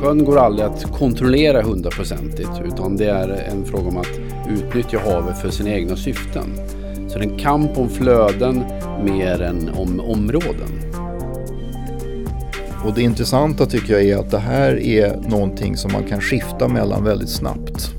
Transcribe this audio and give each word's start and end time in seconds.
Sjön 0.00 0.24
går 0.24 0.38
aldrig 0.38 0.66
att 0.66 0.98
kontrollera 0.98 1.62
hundraprocentigt 1.62 2.50
utan 2.64 2.96
det 2.96 3.10
är 3.10 3.28
en 3.28 3.64
fråga 3.64 3.88
om 3.88 3.96
att 3.96 4.20
utnyttja 4.48 4.98
havet 4.98 5.38
för 5.38 5.50
sina 5.50 5.70
egna 5.70 5.96
syften. 5.96 6.56
Så 7.08 7.18
det 7.18 7.24
är 7.24 7.28
en 7.30 7.38
kamp 7.38 7.78
om 7.78 7.88
flöden 7.88 8.64
mer 9.04 9.42
än 9.42 9.70
om 9.76 10.00
områden. 10.00 10.68
Och 12.84 12.94
det 12.94 13.02
intressanta 13.02 13.66
tycker 13.66 13.92
jag 13.92 14.02
är 14.02 14.16
att 14.16 14.30
det 14.30 14.38
här 14.38 14.76
är 14.78 15.16
någonting 15.28 15.76
som 15.76 15.92
man 15.92 16.04
kan 16.04 16.20
skifta 16.20 16.68
mellan 16.68 17.04
väldigt 17.04 17.30
snabbt. 17.30 17.90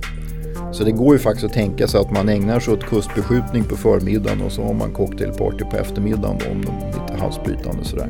Så 0.71 0.84
det 0.84 0.92
går 0.92 1.14
ju 1.16 1.20
faktiskt 1.20 1.46
att 1.46 1.54
tänka 1.54 1.88
sig 1.88 2.02
att 2.02 2.12
man 2.12 2.30
ägnar 2.30 2.60
sig 2.60 2.74
åt 2.74 2.84
kustbeskjutning 2.84 3.64
på 3.64 3.76
förmiddagen 3.76 4.42
och 4.42 4.52
så 4.52 4.64
har 4.64 4.74
man 4.74 4.94
cocktailparty 4.94 5.66
på 5.71 5.78
eftermiddagen 5.78 6.42
om 6.52 6.66
halsbrytande 7.20 7.70
är 7.70 7.84
halsbrytande 7.84 7.86
sådär. 7.86 8.09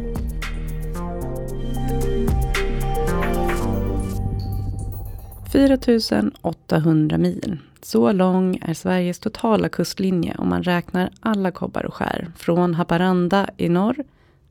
–4800 5.51 7.17
mil. 7.17 7.57
Så 7.81 8.11
lång 8.11 8.59
är 8.61 8.73
Sveriges 8.73 9.19
totala 9.19 9.69
kustlinje 9.69 10.35
om 10.37 10.49
man 10.49 10.63
räknar 10.63 11.09
alla 11.19 11.51
kobbar 11.51 11.85
och 11.85 11.93
skär. 11.93 12.27
Från 12.35 12.73
Haparanda 12.73 13.49
i 13.57 13.69
norr 13.69 13.95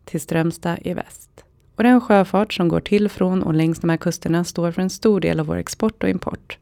till 0.04 0.20
Strömstad 0.20 0.78
i 0.82 0.94
väst. 0.94 1.44
Och 1.76 1.82
den 1.82 2.00
sjöfart 2.00 2.52
som 2.52 2.68
går 2.68 2.80
till, 2.80 3.08
från 3.08 3.42
och 3.42 3.54
längs 3.54 3.78
de 3.78 3.90
här 3.90 3.96
kusterna 3.96 4.44
står 4.44 4.72
för 4.72 4.82
en 4.82 4.90
stor 4.90 5.20
del 5.20 5.40
av 5.40 5.46
vår 5.46 5.56
export 5.56 6.02
och 6.02 6.08
import. 6.08 6.58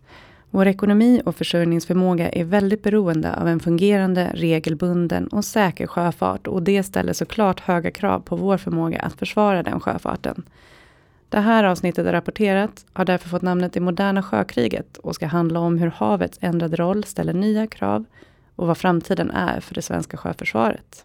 Vår 0.55 0.67
ekonomi 0.67 1.23
och 1.25 1.37
försörjningsförmåga 1.37 2.31
är 2.31 2.45
väldigt 2.45 2.83
beroende 2.83 3.37
av 3.37 3.49
en 3.49 3.61
fungerande, 3.61 4.31
regelbunden 4.35 5.27
och 5.27 5.45
säker 5.45 5.87
sjöfart 5.87 6.47
och 6.47 6.63
det 6.63 6.83
ställer 6.83 7.13
såklart 7.13 7.61
höga 7.61 7.91
krav 7.91 8.21
på 8.21 8.37
vår 8.37 8.57
förmåga 8.57 8.99
att 9.01 9.19
försvara 9.19 9.63
den 9.63 9.81
sjöfarten. 9.81 10.43
Det 11.29 11.41
här 11.41 11.65
avsnittet 11.65 12.07
är 12.07 12.13
rapporterat 12.13 12.87
har 12.93 13.05
därför 13.05 13.29
fått 13.29 13.43
namnet 13.43 13.73
Det 13.73 13.81
moderna 13.81 14.23
sjökriget 14.23 14.97
och 14.97 15.15
ska 15.15 15.27
handla 15.27 15.61
om 15.61 15.79
hur 15.79 15.91
havets 15.91 16.39
ändrade 16.41 16.77
roll 16.77 17.05
ställer 17.05 17.33
nya 17.33 17.67
krav 17.67 18.05
och 18.57 18.67
vad 18.67 18.79
framtiden 18.79 19.31
är 19.31 19.61
för 19.61 19.75
det 19.75 19.83
svenska 19.83 20.17
sjöförsvaret. 20.17 21.05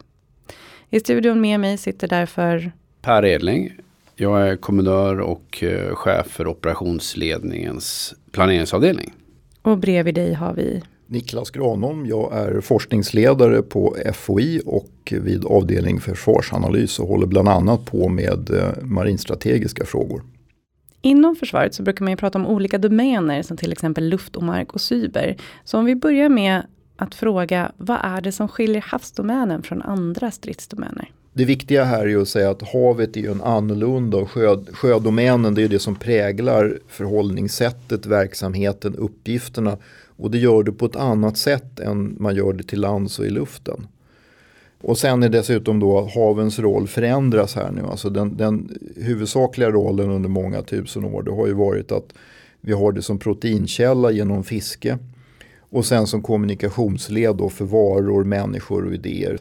I 0.90 1.00
studion 1.00 1.40
med 1.40 1.60
mig 1.60 1.78
sitter 1.78 2.08
därför 2.08 2.72
Per 3.02 3.24
Edling, 3.24 3.72
jag 4.14 4.48
är 4.48 4.56
kommendör 4.56 5.20
och 5.20 5.62
eh, 5.62 5.94
chef 5.94 6.26
för 6.26 6.46
operationsledningens 6.46 8.14
planeringsavdelning. 8.32 9.14
Och 9.62 9.78
bredvid 9.78 10.14
dig 10.14 10.34
har 10.34 10.54
vi 10.54 10.82
Niklas 11.06 11.50
Granholm, 11.50 12.06
jag 12.06 12.32
är 12.32 12.60
forskningsledare 12.60 13.62
på 13.62 13.96
FOI 14.14 14.62
och 14.66 15.12
vid 15.12 15.44
avdelning 15.44 16.00
försvarsanalys 16.00 16.98
och 16.98 17.08
håller 17.08 17.26
bland 17.26 17.48
annat 17.48 17.84
på 17.84 18.08
med 18.08 18.50
eh, 18.50 18.82
marinstrategiska 18.82 19.84
frågor. 19.84 20.22
Inom 21.02 21.36
försvaret 21.36 21.74
så 21.74 21.82
brukar 21.82 22.04
man 22.04 22.12
ju 22.12 22.16
prata 22.16 22.38
om 22.38 22.46
olika 22.46 22.78
domäner 22.78 23.42
som 23.42 23.56
till 23.56 23.72
exempel 23.72 24.08
luft 24.08 24.36
och 24.36 24.42
mark 24.42 24.72
och 24.72 24.80
cyber. 24.80 25.36
Så 25.64 25.78
om 25.78 25.84
vi 25.84 25.94
börjar 25.94 26.28
med 26.28 26.66
att 26.96 27.14
fråga 27.14 27.72
vad 27.76 27.98
är 28.02 28.20
det 28.20 28.32
som 28.32 28.48
skiljer 28.48 28.82
havsdomänen 28.82 29.62
från 29.62 29.82
andra 29.82 30.30
stridsdomäner? 30.30 31.10
Det 31.40 31.46
viktiga 31.46 31.84
här 31.84 32.06
är 32.06 32.16
att 32.16 32.28
säga 32.28 32.50
att 32.50 32.62
havet 32.62 33.16
är 33.16 33.20
ju 33.20 33.30
en 33.30 33.42
annorlunda 33.42 34.16
och 34.16 34.30
sjö, 34.30 34.56
sjödomänen 34.72 35.54
det 35.54 35.62
är 35.62 35.68
det 35.68 35.78
som 35.78 35.96
präglar 35.96 36.78
förhållningssättet, 36.88 38.06
verksamheten, 38.06 38.94
uppgifterna. 38.94 39.78
Och 40.16 40.30
det 40.30 40.38
gör 40.38 40.62
det 40.62 40.72
på 40.72 40.86
ett 40.86 40.96
annat 40.96 41.36
sätt 41.36 41.80
än 41.80 42.16
man 42.18 42.34
gör 42.34 42.52
det 42.52 42.64
till 42.64 42.80
lands 42.80 43.18
och 43.18 43.26
i 43.26 43.30
luften. 43.30 43.86
Och 44.82 44.98
sen 44.98 45.22
är 45.22 45.28
dessutom 45.28 45.80
då 45.80 46.10
havens 46.14 46.58
roll 46.58 46.88
förändras 46.88 47.54
här 47.54 47.70
nu. 47.70 47.82
Alltså 47.82 48.10
den, 48.10 48.36
den 48.36 48.78
huvudsakliga 48.96 49.70
rollen 49.70 50.10
under 50.10 50.28
många 50.28 50.62
tusen 50.62 51.04
år 51.04 51.22
det 51.22 51.30
har 51.30 51.46
ju 51.46 51.52
varit 51.54 51.92
att 51.92 52.12
vi 52.60 52.72
har 52.72 52.92
det 52.92 53.02
som 53.02 53.18
proteinkälla 53.18 54.10
genom 54.10 54.44
fiske. 54.44 54.98
Och 55.70 55.84
sen 55.84 56.06
som 56.06 56.22
kommunikationsled 56.22 57.36
då 57.36 57.48
för 57.48 57.64
varor, 57.64 58.24
människor 58.24 58.86
och 58.86 58.94
idéer. 58.94 59.38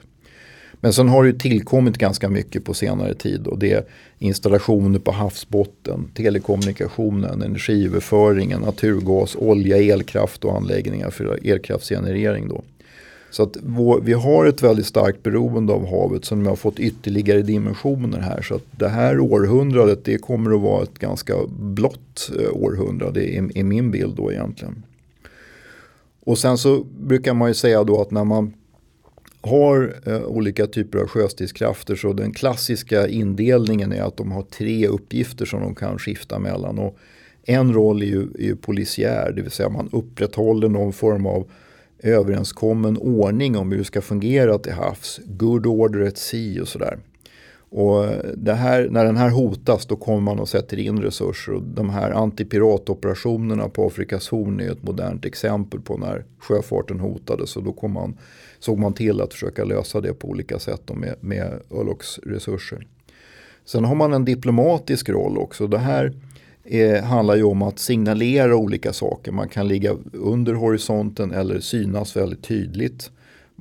Men 0.81 0.93
sen 0.93 1.09
har 1.09 1.23
det 1.23 1.39
tillkommit 1.39 1.97
ganska 1.97 2.29
mycket 2.29 2.65
på 2.65 2.73
senare 2.73 3.13
tid 3.13 3.47
och 3.47 3.59
det 3.59 3.73
är 3.73 3.83
installationer 4.19 4.99
på 4.99 5.11
havsbotten, 5.11 6.11
telekommunikationen, 6.15 7.41
energiöverföringen, 7.41 8.61
naturgas, 8.61 9.35
olja, 9.35 9.77
elkraft 9.77 10.45
och 10.45 10.55
anläggningar 10.55 11.09
för 11.09 11.39
elkraftsgenerering. 11.43 12.47
Då. 12.47 12.61
Så 13.31 13.43
att 13.43 13.57
vår, 13.63 14.01
vi 14.01 14.13
har 14.13 14.45
ett 14.45 14.63
väldigt 14.63 14.85
starkt 14.85 15.23
beroende 15.23 15.73
av 15.73 15.89
havet 15.89 16.25
som 16.25 16.47
har 16.47 16.55
fått 16.55 16.79
ytterligare 16.79 17.41
dimensioner 17.41 18.19
här. 18.19 18.41
Så 18.41 18.55
att 18.55 18.65
det 18.71 18.89
här 18.89 19.19
århundradet 19.19 20.05
det 20.05 20.17
kommer 20.17 20.55
att 20.55 20.61
vara 20.61 20.83
ett 20.83 20.99
ganska 20.99 21.33
blått 21.47 22.31
eh, 22.39 22.63
århundrade 22.63 23.23
i, 23.23 23.49
i 23.55 23.63
min 23.63 23.91
bild 23.91 24.15
då 24.15 24.31
egentligen. 24.31 24.83
Och 26.23 26.37
sen 26.37 26.57
så 26.57 26.83
brukar 26.99 27.33
man 27.33 27.47
ju 27.47 27.53
säga 27.53 27.83
då 27.83 28.01
att 28.01 28.11
när 28.11 28.23
man 28.23 28.53
har 29.41 29.95
eh, 30.05 30.21
olika 30.23 30.67
typer 30.67 30.99
av 30.99 31.07
sjöstridskrafter 31.07 31.95
så 31.95 32.13
den 32.13 32.33
klassiska 32.33 33.07
indelningen 33.07 33.91
är 33.91 34.01
att 34.01 34.17
de 34.17 34.31
har 34.31 34.41
tre 34.41 34.87
uppgifter 34.87 35.45
som 35.45 35.61
de 35.61 35.75
kan 35.75 35.99
skifta 35.99 36.39
mellan. 36.39 36.79
Och 36.79 36.97
en 37.43 37.73
roll 37.73 38.01
är 38.01 38.05
ju, 38.05 38.21
är 38.21 38.43
ju 38.43 38.55
polisiär, 38.55 39.31
det 39.35 39.41
vill 39.41 39.51
säga 39.51 39.69
man 39.69 39.89
upprätthåller 39.91 40.69
någon 40.69 40.93
form 40.93 41.25
av 41.25 41.51
överenskommen 42.03 42.97
ordning 42.97 43.57
om 43.57 43.71
hur 43.71 43.77
det 43.77 43.85
ska 43.85 44.01
fungera 44.01 44.57
till 44.57 44.73
havs. 44.73 45.19
Good 45.25 45.65
order 45.65 46.07
at 46.07 46.17
sea 46.17 46.61
och 46.61 46.67
sådär. 46.67 46.99
Och 47.71 48.05
det 48.37 48.53
här, 48.53 48.89
när 48.89 49.05
den 49.05 49.17
här 49.17 49.29
hotas 49.29 49.85
då 49.85 49.95
kommer 49.95 50.21
man 50.21 50.39
och 50.39 50.49
sätter 50.49 50.79
in 50.79 51.01
resurser. 51.01 51.53
Och 51.53 51.63
de 51.63 51.89
här 51.89 52.11
antipiratoperationerna 52.11 53.69
på 53.69 53.87
Afrikas 53.87 54.29
horn 54.29 54.59
är 54.59 54.71
ett 54.71 54.83
modernt 54.83 55.25
exempel 55.25 55.81
på 55.81 55.97
när 55.97 56.25
sjöfarten 56.39 56.99
hotades. 56.99 57.55
Och 57.55 57.63
då 57.63 57.71
kom 57.71 57.91
man, 57.91 58.17
såg 58.59 58.79
man 58.79 58.93
till 58.93 59.21
att 59.21 59.33
försöka 59.33 59.63
lösa 59.63 60.01
det 60.01 60.13
på 60.13 60.27
olika 60.27 60.59
sätt 60.59 60.91
med, 60.95 61.15
med 61.19 61.59
örlogsresurser. 61.71 62.87
Sen 63.65 63.85
har 63.85 63.95
man 63.95 64.13
en 64.13 64.25
diplomatisk 64.25 65.09
roll 65.09 65.37
också. 65.37 65.67
Det 65.67 65.77
här 65.77 66.13
är, 66.63 67.01
handlar 67.01 67.35
ju 67.35 67.43
om 67.43 67.61
att 67.61 67.79
signalera 67.79 68.55
olika 68.55 68.93
saker. 68.93 69.31
Man 69.31 69.49
kan 69.49 69.67
ligga 69.67 69.95
under 70.13 70.53
horisonten 70.53 71.31
eller 71.31 71.59
synas 71.59 72.15
väldigt 72.15 72.43
tydligt. 72.43 73.11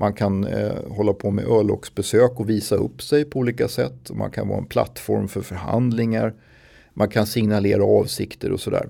Man 0.00 0.12
kan 0.12 0.44
eh, 0.44 0.72
hålla 0.90 1.12
på 1.12 1.30
med 1.30 1.44
örlogsbesök 1.44 2.40
och 2.40 2.50
visa 2.50 2.74
upp 2.76 3.02
sig 3.02 3.24
på 3.24 3.38
olika 3.38 3.68
sätt. 3.68 4.10
Man 4.10 4.30
kan 4.30 4.48
vara 4.48 4.58
en 4.58 4.66
plattform 4.66 5.28
för 5.28 5.40
förhandlingar. 5.40 6.34
Man 6.94 7.08
kan 7.08 7.26
signalera 7.26 7.84
avsikter 7.84 8.52
och 8.52 8.60
sådär. 8.60 8.88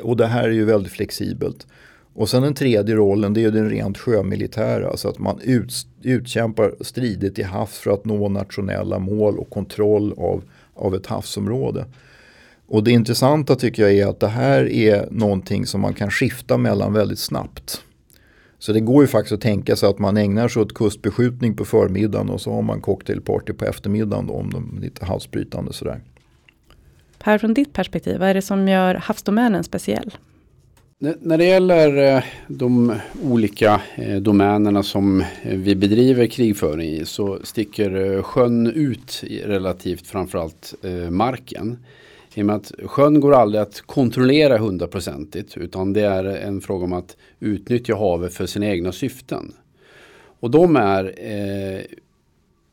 Och 0.00 0.16
det 0.16 0.26
här 0.26 0.44
är 0.44 0.52
ju 0.52 0.64
väldigt 0.64 0.92
flexibelt. 0.92 1.66
Och 2.14 2.28
sen 2.28 2.42
den 2.42 2.54
tredje 2.54 2.94
rollen 2.94 3.34
det 3.34 3.44
är 3.44 3.50
den 3.50 3.70
rent 3.70 3.98
sjömilitära. 3.98 4.88
Alltså 4.88 5.08
att 5.08 5.18
man 5.18 5.40
ut, 5.40 5.72
utkämpar 6.02 6.74
strider 6.80 7.30
till 7.30 7.44
havs 7.44 7.78
för 7.78 7.90
att 7.90 8.04
nå 8.04 8.28
nationella 8.28 8.98
mål 8.98 9.38
och 9.38 9.50
kontroll 9.50 10.14
av, 10.16 10.44
av 10.74 10.94
ett 10.94 11.06
havsområde. 11.06 11.86
Och 12.66 12.84
det 12.84 12.90
intressanta 12.90 13.54
tycker 13.54 13.82
jag 13.82 13.92
är 13.92 14.06
att 14.06 14.20
det 14.20 14.28
här 14.28 14.68
är 14.68 15.08
någonting 15.10 15.66
som 15.66 15.80
man 15.80 15.94
kan 15.94 16.10
skifta 16.10 16.56
mellan 16.56 16.92
väldigt 16.92 17.18
snabbt. 17.18 17.82
Så 18.62 18.72
det 18.72 18.80
går 18.80 19.02
ju 19.02 19.08
faktiskt 19.08 19.32
att 19.32 19.40
tänka 19.40 19.76
sig 19.76 19.88
att 19.88 19.98
man 19.98 20.16
ägnar 20.16 20.48
sig 20.48 20.62
åt 20.62 20.74
kustbeskjutning 20.74 21.56
på 21.56 21.64
förmiddagen 21.64 22.30
och 22.30 22.40
så 22.40 22.52
har 22.52 22.62
man 22.62 22.80
cocktailparty 22.80 23.52
på 23.52 23.64
eftermiddagen 23.64 24.26
då, 24.26 24.34
om 24.34 24.50
de 24.50 24.76
är 24.76 24.80
lite 24.80 25.04
halsbrytande 25.04 25.72
sådär. 25.72 26.00
Per, 27.18 27.38
från 27.38 27.54
ditt 27.54 27.72
perspektiv, 27.72 28.18
vad 28.18 28.28
är 28.28 28.34
det 28.34 28.42
som 28.42 28.68
gör 28.68 28.94
havsdomänen 28.94 29.64
speciell? 29.64 30.10
När 30.98 31.38
det 31.38 31.44
gäller 31.44 32.16
eh, 32.16 32.24
de 32.48 32.94
olika 33.22 33.80
eh, 33.94 34.16
domänerna 34.16 34.82
som 34.82 35.20
eh, 35.20 35.26
vi 35.42 35.74
bedriver 35.74 36.26
krigföring 36.26 36.88
i 36.88 37.06
så 37.06 37.38
sticker 37.44 38.22
sjön 38.22 38.66
ut 38.66 39.24
relativt 39.44 40.06
framförallt 40.06 40.74
marken. 41.10 41.78
I 42.34 42.42
och 42.42 42.46
med 42.46 42.56
att 42.56 42.72
sjön 42.86 43.20
går 43.20 43.34
aldrig 43.34 43.62
att 43.62 43.80
kontrollera 43.80 44.58
hundraprocentigt 44.58 45.56
utan 45.56 45.92
det 45.92 46.00
är 46.00 46.24
en 46.24 46.60
fråga 46.60 46.84
om 46.84 46.92
att 46.92 47.16
utnyttja 47.40 47.96
havet 47.96 48.34
för 48.34 48.46
sina 48.46 48.66
egna 48.66 48.92
syften. 48.92 49.54
Och 50.40 50.50
de 50.50 50.76
är 50.76 51.14
eh, 51.18 51.80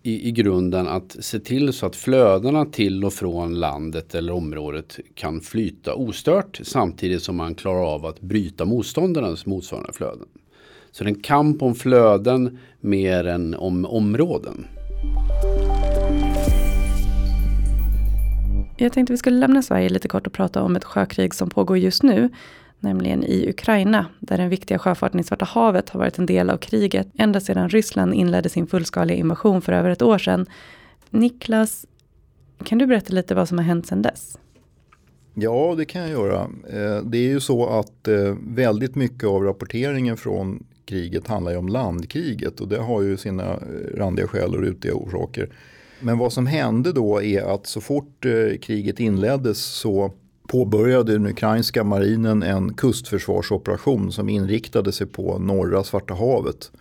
i, 0.03 0.27
i 0.27 0.31
grunden 0.31 0.87
att 0.87 1.17
se 1.19 1.39
till 1.39 1.73
så 1.73 1.85
att 1.85 1.95
flödena 1.95 2.65
till 2.65 3.05
och 3.05 3.13
från 3.13 3.59
landet 3.59 4.15
eller 4.15 4.33
området 4.33 4.99
kan 5.13 5.41
flyta 5.41 5.93
ostört 5.93 6.59
samtidigt 6.63 7.23
som 7.23 7.35
man 7.35 7.55
klarar 7.55 7.93
av 7.93 8.05
att 8.05 8.21
bryta 8.21 8.65
motståndarnas 8.65 9.45
motsvarande 9.45 9.93
flöden. 9.93 10.27
Så 10.91 11.03
det 11.03 11.09
är 11.09 11.13
en 11.13 11.21
kamp 11.21 11.61
om 11.61 11.75
flöden 11.75 12.57
mer 12.79 13.27
än 13.27 13.55
om 13.55 13.85
områden. 13.85 14.65
Jag 18.83 18.93
tänkte 18.93 19.13
vi 19.13 19.17
skulle 19.17 19.37
lämna 19.37 19.61
Sverige 19.61 19.89
lite 19.89 20.07
kort 20.07 20.27
och 20.27 20.33
prata 20.33 20.63
om 20.63 20.75
ett 20.75 20.83
sjökrig 20.83 21.33
som 21.33 21.49
pågår 21.49 21.77
just 21.77 22.03
nu. 22.03 22.29
Nämligen 22.79 23.23
i 23.23 23.49
Ukraina, 23.49 24.05
där 24.19 24.37
den 24.37 24.49
viktiga 24.49 24.79
sjöfarten 24.79 25.19
i 25.19 25.23
Svarta 25.23 25.45
havet 25.45 25.89
har 25.89 25.99
varit 25.99 26.17
en 26.17 26.25
del 26.25 26.49
av 26.49 26.57
kriget 26.57 27.07
ända 27.17 27.39
sedan 27.39 27.69
Ryssland 27.69 28.13
inledde 28.13 28.49
sin 28.49 28.67
fullskaliga 28.67 29.17
invasion 29.17 29.61
för 29.61 29.73
över 29.73 29.89
ett 29.89 30.01
år 30.01 30.17
sedan. 30.17 30.45
Niklas, 31.09 31.85
kan 32.63 32.77
du 32.77 32.87
berätta 32.87 33.13
lite 33.13 33.35
vad 33.35 33.47
som 33.47 33.57
har 33.57 33.65
hänt 33.65 33.87
sedan 33.87 34.01
dess? 34.01 34.37
Ja, 35.33 35.75
det 35.77 35.85
kan 35.85 36.01
jag 36.01 36.09
göra. 36.09 36.41
Eh, 36.69 37.03
det 37.03 37.17
är 37.17 37.29
ju 37.29 37.39
så 37.39 37.69
att 37.69 38.07
eh, 38.07 38.35
väldigt 38.47 38.95
mycket 38.95 39.23
av 39.23 39.43
rapporteringen 39.43 40.17
från 40.17 40.63
kriget 40.85 41.27
handlar 41.27 41.51
ju 41.51 41.57
om 41.57 41.67
landkriget 41.67 42.59
och 42.59 42.67
det 42.67 42.79
har 42.79 43.01
ju 43.01 43.17
sina 43.17 43.43
eh, 43.43 43.97
randiga 43.97 44.27
skäl 44.27 44.55
och 44.55 44.61
rutiga 44.61 44.93
orsaker. 44.93 45.49
Men 45.99 46.17
vad 46.17 46.33
som 46.33 46.47
hände 46.47 46.91
då 46.91 47.21
är 47.21 47.53
att 47.53 47.67
så 47.67 47.81
fort 47.81 48.25
eh, 48.25 48.57
kriget 48.61 48.99
inleddes 48.99 49.57
så 49.65 50.11
påbörjade 50.47 51.11
den 51.11 51.27
ukrainska 51.27 51.83
marinen 51.83 52.43
en 52.43 52.73
kustförsvarsoperation 52.73 54.11
som 54.11 54.29
inriktade 54.29 54.91
sig 54.91 55.07
på 55.07 55.39
norra 55.39 55.83
Svarta 55.83 56.13
havet. 56.13 56.71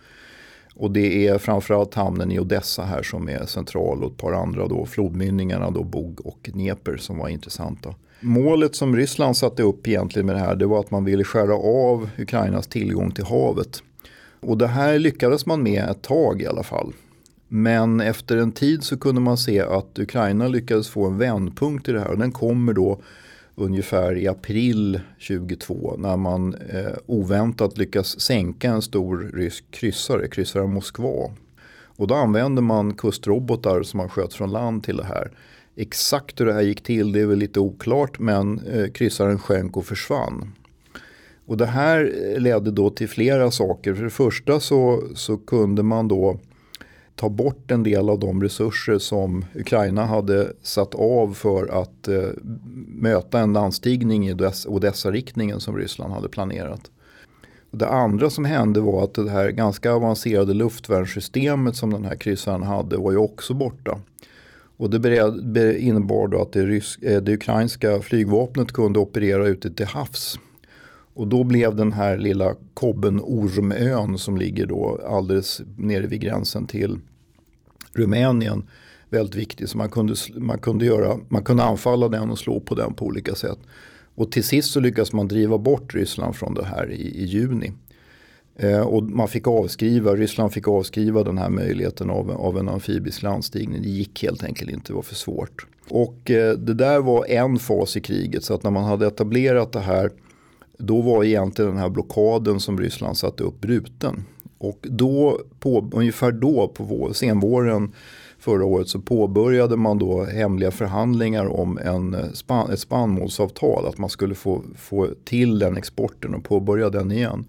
Och 0.75 0.91
det 0.91 1.27
är 1.27 1.37
framförallt 1.37 1.93
hamnen 1.93 2.31
i 2.31 2.39
Odessa 2.39 2.83
här 2.83 3.03
som 3.03 3.29
är 3.29 3.45
central 3.45 4.03
och 4.03 4.11
ett 4.11 4.17
par 4.17 4.33
andra 4.33 4.67
då 4.67 4.85
flodmynningarna 4.85 5.71
då 5.71 5.83
Bog 5.83 6.25
och 6.25 6.49
Dnepr 6.53 6.97
som 6.97 7.17
var 7.17 7.29
intressanta. 7.29 7.95
Målet 8.19 8.75
som 8.75 8.95
Ryssland 8.95 9.37
satte 9.37 9.63
upp 9.63 9.87
egentligen 9.87 10.25
med 10.25 10.35
det 10.35 10.39
här 10.39 10.55
det 10.55 10.65
var 10.65 10.79
att 10.79 10.91
man 10.91 11.05
ville 11.05 11.23
skära 11.23 11.55
av 11.55 12.09
Ukrainas 12.17 12.67
tillgång 12.67 13.11
till 13.11 13.25
havet. 13.25 13.83
Och 14.39 14.57
det 14.57 14.67
här 14.67 14.99
lyckades 14.99 15.45
man 15.45 15.63
med 15.63 15.89
ett 15.89 16.01
tag 16.01 16.41
i 16.41 16.47
alla 16.47 16.63
fall. 16.63 16.93
Men 17.51 18.01
efter 18.01 18.37
en 18.37 18.51
tid 18.51 18.83
så 18.83 18.97
kunde 18.97 19.21
man 19.21 19.37
se 19.37 19.61
att 19.61 19.99
Ukraina 19.99 20.47
lyckades 20.47 20.89
få 20.89 21.07
en 21.07 21.17
vändpunkt 21.17 21.89
i 21.89 21.91
det 21.91 21.99
här 21.99 22.11
och 22.11 22.17
den 22.17 22.31
kommer 22.31 22.73
då 22.73 23.01
ungefär 23.55 24.17
i 24.17 24.27
april 24.27 24.99
2022 25.27 25.95
när 25.97 26.17
man 26.17 26.53
eh, 26.53 26.97
oväntat 27.05 27.77
lyckas 27.77 28.19
sänka 28.19 28.69
en 28.69 28.81
stor 28.81 29.31
rysk 29.33 29.65
kryssare, 29.71 30.27
kryssaren 30.27 30.73
Moskva. 30.73 31.31
Och 31.99 32.07
då 32.07 32.15
använder 32.15 32.61
man 32.61 32.93
kustrobotar 32.93 33.83
som 33.83 33.97
man 33.97 34.09
sköt 34.09 34.33
från 34.33 34.51
land 34.51 34.83
till 34.83 34.97
det 34.97 35.05
här. 35.05 35.31
Exakt 35.75 36.41
hur 36.41 36.45
det 36.45 36.53
här 36.53 36.61
gick 36.61 36.83
till 36.83 37.11
det 37.11 37.21
är 37.21 37.25
väl 37.25 37.37
lite 37.37 37.59
oklart 37.59 38.19
men 38.19 38.59
eh, 38.59 38.91
kryssaren 38.91 39.39
sjönk 39.39 39.77
och 39.77 39.85
försvann. 39.85 40.53
Och 41.45 41.57
det 41.57 41.65
här 41.65 42.13
eh, 42.33 42.41
ledde 42.41 42.71
då 42.71 42.89
till 42.89 43.09
flera 43.09 43.51
saker. 43.51 43.93
För 43.93 44.03
det 44.03 44.09
första 44.09 44.59
så, 44.59 45.03
så 45.15 45.37
kunde 45.37 45.83
man 45.83 46.07
då 46.07 46.39
ta 47.19 47.29
bort 47.29 47.71
en 47.71 47.83
del 47.83 48.09
av 48.09 48.19
de 48.19 48.43
resurser 48.43 48.97
som 48.97 49.45
Ukraina 49.55 50.05
hade 50.05 50.53
satt 50.61 50.95
av 50.95 51.33
för 51.33 51.81
att 51.81 52.07
eh, 52.07 52.29
möta 52.87 53.39
en 53.39 53.53
landstigning 53.53 54.29
i 54.29 54.35
Odessa-riktningen 54.67 55.59
som 55.59 55.77
Ryssland 55.77 56.13
hade 56.13 56.29
planerat. 56.29 56.91
Det 57.71 57.87
andra 57.87 58.29
som 58.29 58.45
hände 58.45 58.81
var 58.81 59.03
att 59.03 59.13
det 59.13 59.29
här 59.29 59.49
ganska 59.49 59.93
avancerade 59.93 60.53
luftvärnssystemet 60.53 61.75
som 61.75 61.93
den 61.93 62.05
här 62.05 62.15
kryssaren 62.15 62.63
hade 62.63 62.97
var 62.97 63.11
ju 63.11 63.17
också 63.17 63.53
borta. 63.53 63.99
Och 64.77 64.89
det 64.89 65.79
innebar 65.79 66.27
då 66.27 66.41
att 66.41 66.53
det, 66.53 66.65
rysk, 66.65 67.03
eh, 67.03 67.21
det 67.21 67.33
ukrainska 67.33 68.01
flygvapnet 68.01 68.71
kunde 68.71 68.99
operera 68.99 69.47
ute 69.47 69.71
till 69.71 69.85
havs. 69.85 70.39
Och 71.13 71.27
då 71.27 71.43
blev 71.43 71.75
den 71.75 71.93
här 71.93 72.17
lilla 72.17 72.55
kobben 72.73 73.19
Ormön 73.19 74.17
som 74.17 74.37
ligger 74.37 74.65
då 74.65 74.99
alldeles 75.07 75.61
nere 75.77 76.07
vid 76.07 76.21
gränsen 76.21 76.67
till 76.67 76.99
Rumänien 77.93 78.63
väldigt 79.09 79.35
viktig. 79.35 79.69
Så 79.69 79.77
man 79.77 79.89
kunde, 79.89 80.15
man, 80.35 80.57
kunde 80.57 80.85
göra, 80.85 81.19
man 81.27 81.43
kunde 81.43 81.63
anfalla 81.63 82.07
den 82.07 82.29
och 82.29 82.39
slå 82.39 82.59
på 82.59 82.75
den 82.75 82.93
på 82.93 83.05
olika 83.05 83.35
sätt. 83.35 83.59
Och 84.15 84.31
till 84.31 84.43
sist 84.43 84.71
så 84.71 84.79
lyckades 84.79 85.13
man 85.13 85.27
driva 85.27 85.57
bort 85.57 85.95
Ryssland 85.95 86.35
från 86.35 86.53
det 86.53 86.65
här 86.65 86.91
i, 86.91 87.01
i 87.01 87.25
juni. 87.25 87.71
Eh, 88.55 88.79
och 88.79 89.03
man 89.03 89.27
fick 89.27 89.47
avskriva, 89.47 90.15
Ryssland 90.15 90.53
fick 90.53 90.67
avskriva 90.67 91.23
den 91.23 91.37
här 91.37 91.49
möjligheten 91.49 92.09
av, 92.09 92.31
av 92.31 92.57
en 92.57 92.69
amfibisk 92.69 93.21
landstigning. 93.21 93.81
Det 93.81 93.89
gick 93.89 94.23
helt 94.23 94.43
enkelt 94.43 94.71
inte, 94.71 94.91
det 94.91 94.95
var 94.95 95.01
för 95.01 95.15
svårt. 95.15 95.67
Och 95.89 96.31
eh, 96.31 96.53
det 96.53 96.73
där 96.73 96.99
var 96.99 97.25
en 97.25 97.59
fas 97.59 97.97
i 97.97 98.01
kriget 98.01 98.43
så 98.43 98.53
att 98.53 98.63
när 98.63 98.71
man 98.71 98.83
hade 98.83 99.07
etablerat 99.07 99.71
det 99.71 99.79
här 99.79 100.09
då 100.79 101.01
var 101.01 101.23
egentligen 101.23 101.71
den 101.71 101.79
här 101.79 101.89
blockaden 101.89 102.59
som 102.59 102.79
Ryssland 102.79 103.17
satte 103.17 103.43
upp 103.43 103.61
bruten. 103.61 104.25
Och 104.57 104.79
då, 104.81 105.39
på, 105.59 105.89
ungefär 105.93 106.31
då 106.31 106.67
på 106.67 106.83
vår, 106.83 107.13
senvåren 107.13 107.91
förra 108.39 108.65
året 108.65 108.87
så 108.87 108.99
påbörjade 108.99 109.75
man 109.75 109.97
då 109.97 110.23
hemliga 110.23 110.71
förhandlingar 110.71 111.45
om 111.45 111.77
en 111.77 112.13
eh, 112.13 112.31
span, 112.33 112.71
ett 112.71 112.79
spannmålsavtal. 112.79 113.85
Att 113.85 113.97
man 113.97 114.09
skulle 114.09 114.35
få, 114.35 114.61
få 114.77 115.07
till 115.23 115.59
den 115.59 115.77
exporten 115.77 116.35
och 116.35 116.43
påbörja 116.43 116.89
den 116.89 117.11
igen. 117.11 117.45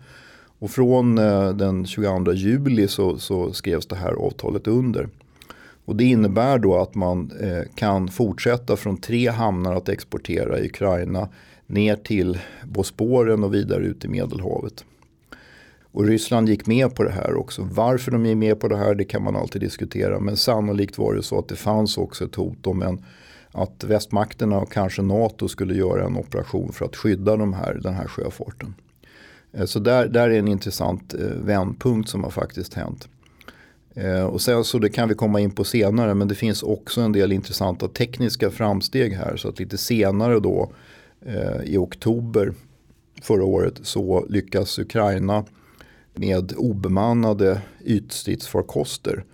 Och 0.58 0.70
från 0.70 1.18
eh, 1.18 1.50
den 1.50 1.86
22 1.86 2.32
juli 2.32 2.88
så, 2.88 3.18
så, 3.18 3.52
skrevs 3.52 3.86
det 3.86 3.96
här 3.96 4.12
avtalet 4.12 4.66
under. 4.66 5.08
Och 5.84 5.96
det 5.96 6.04
innebär 6.04 6.58
då 6.58 6.78
att 6.78 6.94
man 6.94 7.32
eh, 7.40 7.62
kan 7.74 8.08
fortsätta 8.08 8.76
från 8.76 8.96
tre 8.96 9.28
hamnar 9.28 9.74
att 9.74 9.88
exportera 9.88 10.58
i 10.58 10.66
Ukraina 10.66 11.28
ner 11.70 11.96
till 11.96 12.38
Bosporen 12.64 13.44
och 13.44 13.54
vidare 13.54 13.84
ut 13.84 14.04
i 14.04 14.08
Medelhavet. 14.08 14.84
Och 15.92 16.06
Ryssland 16.06 16.48
gick 16.48 16.66
med 16.66 16.94
på 16.94 17.02
det 17.02 17.10
här 17.10 17.34
också. 17.34 17.68
Varför 17.72 18.10
de 18.10 18.26
gick 18.26 18.36
med 18.36 18.60
på 18.60 18.68
det 18.68 18.76
här 18.76 18.94
det 18.94 19.04
kan 19.04 19.22
man 19.22 19.36
alltid 19.36 19.60
diskutera. 19.60 20.20
Men 20.20 20.36
sannolikt 20.36 20.98
var 20.98 21.14
det 21.14 21.22
så 21.22 21.38
att 21.38 21.48
det 21.48 21.56
fanns 21.56 21.98
också 21.98 22.24
ett 22.24 22.34
hot 22.34 22.66
om 22.66 22.82
en, 22.82 23.04
att 23.52 23.84
västmakterna 23.84 24.58
och 24.58 24.72
kanske 24.72 25.02
NATO 25.02 25.48
skulle 25.48 25.74
göra 25.74 26.06
en 26.06 26.16
operation 26.16 26.72
för 26.72 26.84
att 26.84 26.96
skydda 26.96 27.36
de 27.36 27.52
här, 27.52 27.74
den 27.82 27.94
här 27.94 28.06
sjöfarten. 28.06 28.74
Eh, 29.52 29.64
så 29.64 29.78
där, 29.78 30.08
där 30.08 30.30
är 30.30 30.38
en 30.38 30.48
intressant 30.48 31.14
eh, 31.14 31.20
vändpunkt 31.20 32.08
som 32.08 32.24
har 32.24 32.30
faktiskt 32.30 32.74
hänt. 32.74 33.08
Eh, 33.94 34.24
och 34.24 34.40
sen 34.40 34.64
så 34.64 34.78
det 34.78 34.88
kan 34.88 35.08
vi 35.08 35.14
komma 35.14 35.40
in 35.40 35.50
på 35.50 35.64
senare 35.64 36.14
men 36.14 36.28
det 36.28 36.34
finns 36.34 36.62
också 36.62 37.00
en 37.00 37.12
del 37.12 37.32
intressanta 37.32 37.88
tekniska 37.88 38.50
framsteg 38.50 39.12
här. 39.12 39.36
Så 39.36 39.48
att 39.48 39.58
lite 39.58 39.78
senare 39.78 40.40
då 40.40 40.72
Eh, 41.26 41.62
i 41.64 41.76
oktober 41.76 42.52
förra 43.22 43.44
året 43.44 43.80
så 43.82 44.26
lyckas 44.28 44.78
Ukraina 44.78 45.44
med 46.14 46.52
obemannade 46.56 47.62
ytstridsfarkoster 47.84 49.24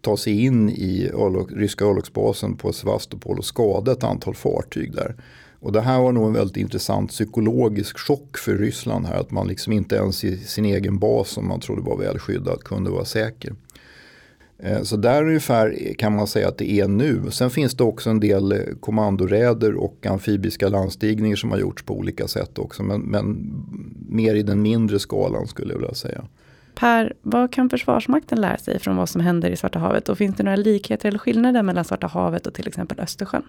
ta 0.00 0.16
sig 0.16 0.44
in 0.44 0.70
i 0.70 1.10
ryska 1.48 1.84
örlogsbasen 1.84 2.56
på 2.56 2.72
Sevastopol 2.72 3.38
och 3.38 3.44
skada 3.44 3.92
ett 3.92 4.04
antal 4.04 4.34
fartyg 4.34 4.92
där. 4.94 5.14
Och 5.60 5.72
det 5.72 5.80
här 5.80 6.00
var 6.00 6.12
nog 6.12 6.26
en 6.26 6.32
väldigt 6.32 6.56
intressant 6.56 7.10
psykologisk 7.10 7.98
chock 7.98 8.38
för 8.38 8.56
Ryssland 8.56 9.06
här. 9.06 9.20
Att 9.20 9.30
man 9.30 9.48
liksom 9.48 9.72
inte 9.72 9.96
ens 9.96 10.24
i 10.24 10.38
sin 10.38 10.64
egen 10.64 10.98
bas 10.98 11.28
som 11.28 11.48
man 11.48 11.60
trodde 11.60 11.82
var 11.82 11.96
välskyddad 11.96 12.64
kunde 12.64 12.90
vara 12.90 13.04
säker. 13.04 13.54
Eh, 14.58 14.82
så 14.82 14.96
där 14.96 15.22
ungefär 15.22 15.94
kan 15.98 16.16
man 16.16 16.26
säga 16.26 16.48
att 16.48 16.58
det 16.58 16.70
är 16.70 16.88
nu. 16.88 17.30
Sen 17.30 17.50
finns 17.50 17.74
det 17.74 17.84
också 17.84 18.10
en 18.10 18.20
del 18.20 18.52
eh, 18.52 18.58
kommandoräder 18.80 19.74
och 19.74 20.06
amfibiska 20.06 20.68
landstigningar 20.68 21.36
som 21.36 21.50
har 21.50 21.58
gjorts 21.58 21.82
på 21.82 21.94
olika 21.98 22.28
sätt 22.28 22.58
också. 22.58 22.82
Men, 22.82 23.00
men 23.00 23.52
mer 24.08 24.34
i 24.34 24.42
den 24.42 24.62
mindre 24.62 24.98
skalan 24.98 25.46
skulle 25.46 25.72
jag 25.72 25.78
vilja 25.78 25.94
säga. 25.94 26.24
Per, 26.74 27.14
vad 27.22 27.52
kan 27.52 27.70
Försvarsmakten 27.70 28.40
lära 28.40 28.56
sig 28.56 28.78
från 28.78 28.96
vad 28.96 29.08
som 29.08 29.20
händer 29.20 29.50
i 29.50 29.56
Svarta 29.56 29.78
havet? 29.78 30.08
Och 30.08 30.18
finns 30.18 30.36
det 30.36 30.42
några 30.42 30.56
likheter 30.56 31.08
eller 31.08 31.18
skillnader 31.18 31.62
mellan 31.62 31.84
Svarta 31.84 32.06
havet 32.06 32.46
och 32.46 32.54
till 32.54 32.68
exempel 32.68 33.00
Östersjön? 33.00 33.42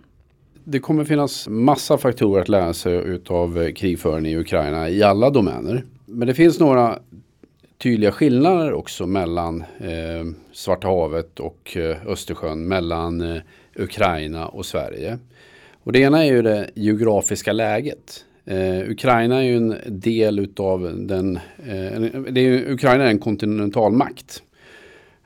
Det 0.63 0.79
kommer 0.79 1.05
finnas 1.05 1.47
massa 1.47 1.97
faktorer 1.97 2.41
att 2.41 2.49
lära 2.49 2.73
sig 2.73 3.19
av 3.29 3.71
krigföringen 3.71 4.25
i 4.25 4.37
Ukraina 4.37 4.89
i 4.89 5.03
alla 5.03 5.29
domäner. 5.29 5.85
Men 6.05 6.27
det 6.27 6.33
finns 6.33 6.59
några 6.59 6.99
tydliga 7.85 8.11
skillnader 8.11 8.73
också 8.73 9.07
mellan 9.07 9.61
eh, 9.61 10.25
Svarta 10.51 10.87
havet 10.87 11.39
och 11.39 11.77
eh, 11.77 12.07
Östersjön, 12.07 12.67
mellan 12.67 13.21
eh, 13.21 13.41
Ukraina 13.75 14.47
och 14.47 14.65
Sverige. 14.65 15.19
Och 15.83 15.91
det 15.91 15.99
ena 15.99 16.25
är 16.25 16.31
ju 16.31 16.41
det 16.41 16.69
geografiska 16.75 17.53
läget. 17.53 18.25
Eh, 18.45 18.89
Ukraina 18.89 19.37
är 19.37 19.41
ju 19.41 19.57
en 19.57 19.75
del 19.87 20.39
utav 20.39 21.07
den, 21.07 21.35
eh, 21.57 22.01
det 22.31 22.41
är, 22.41 22.71
Ukraina 22.71 23.03
är 23.03 23.09
en 23.09 23.19
kontinentalmakt. 23.19 24.43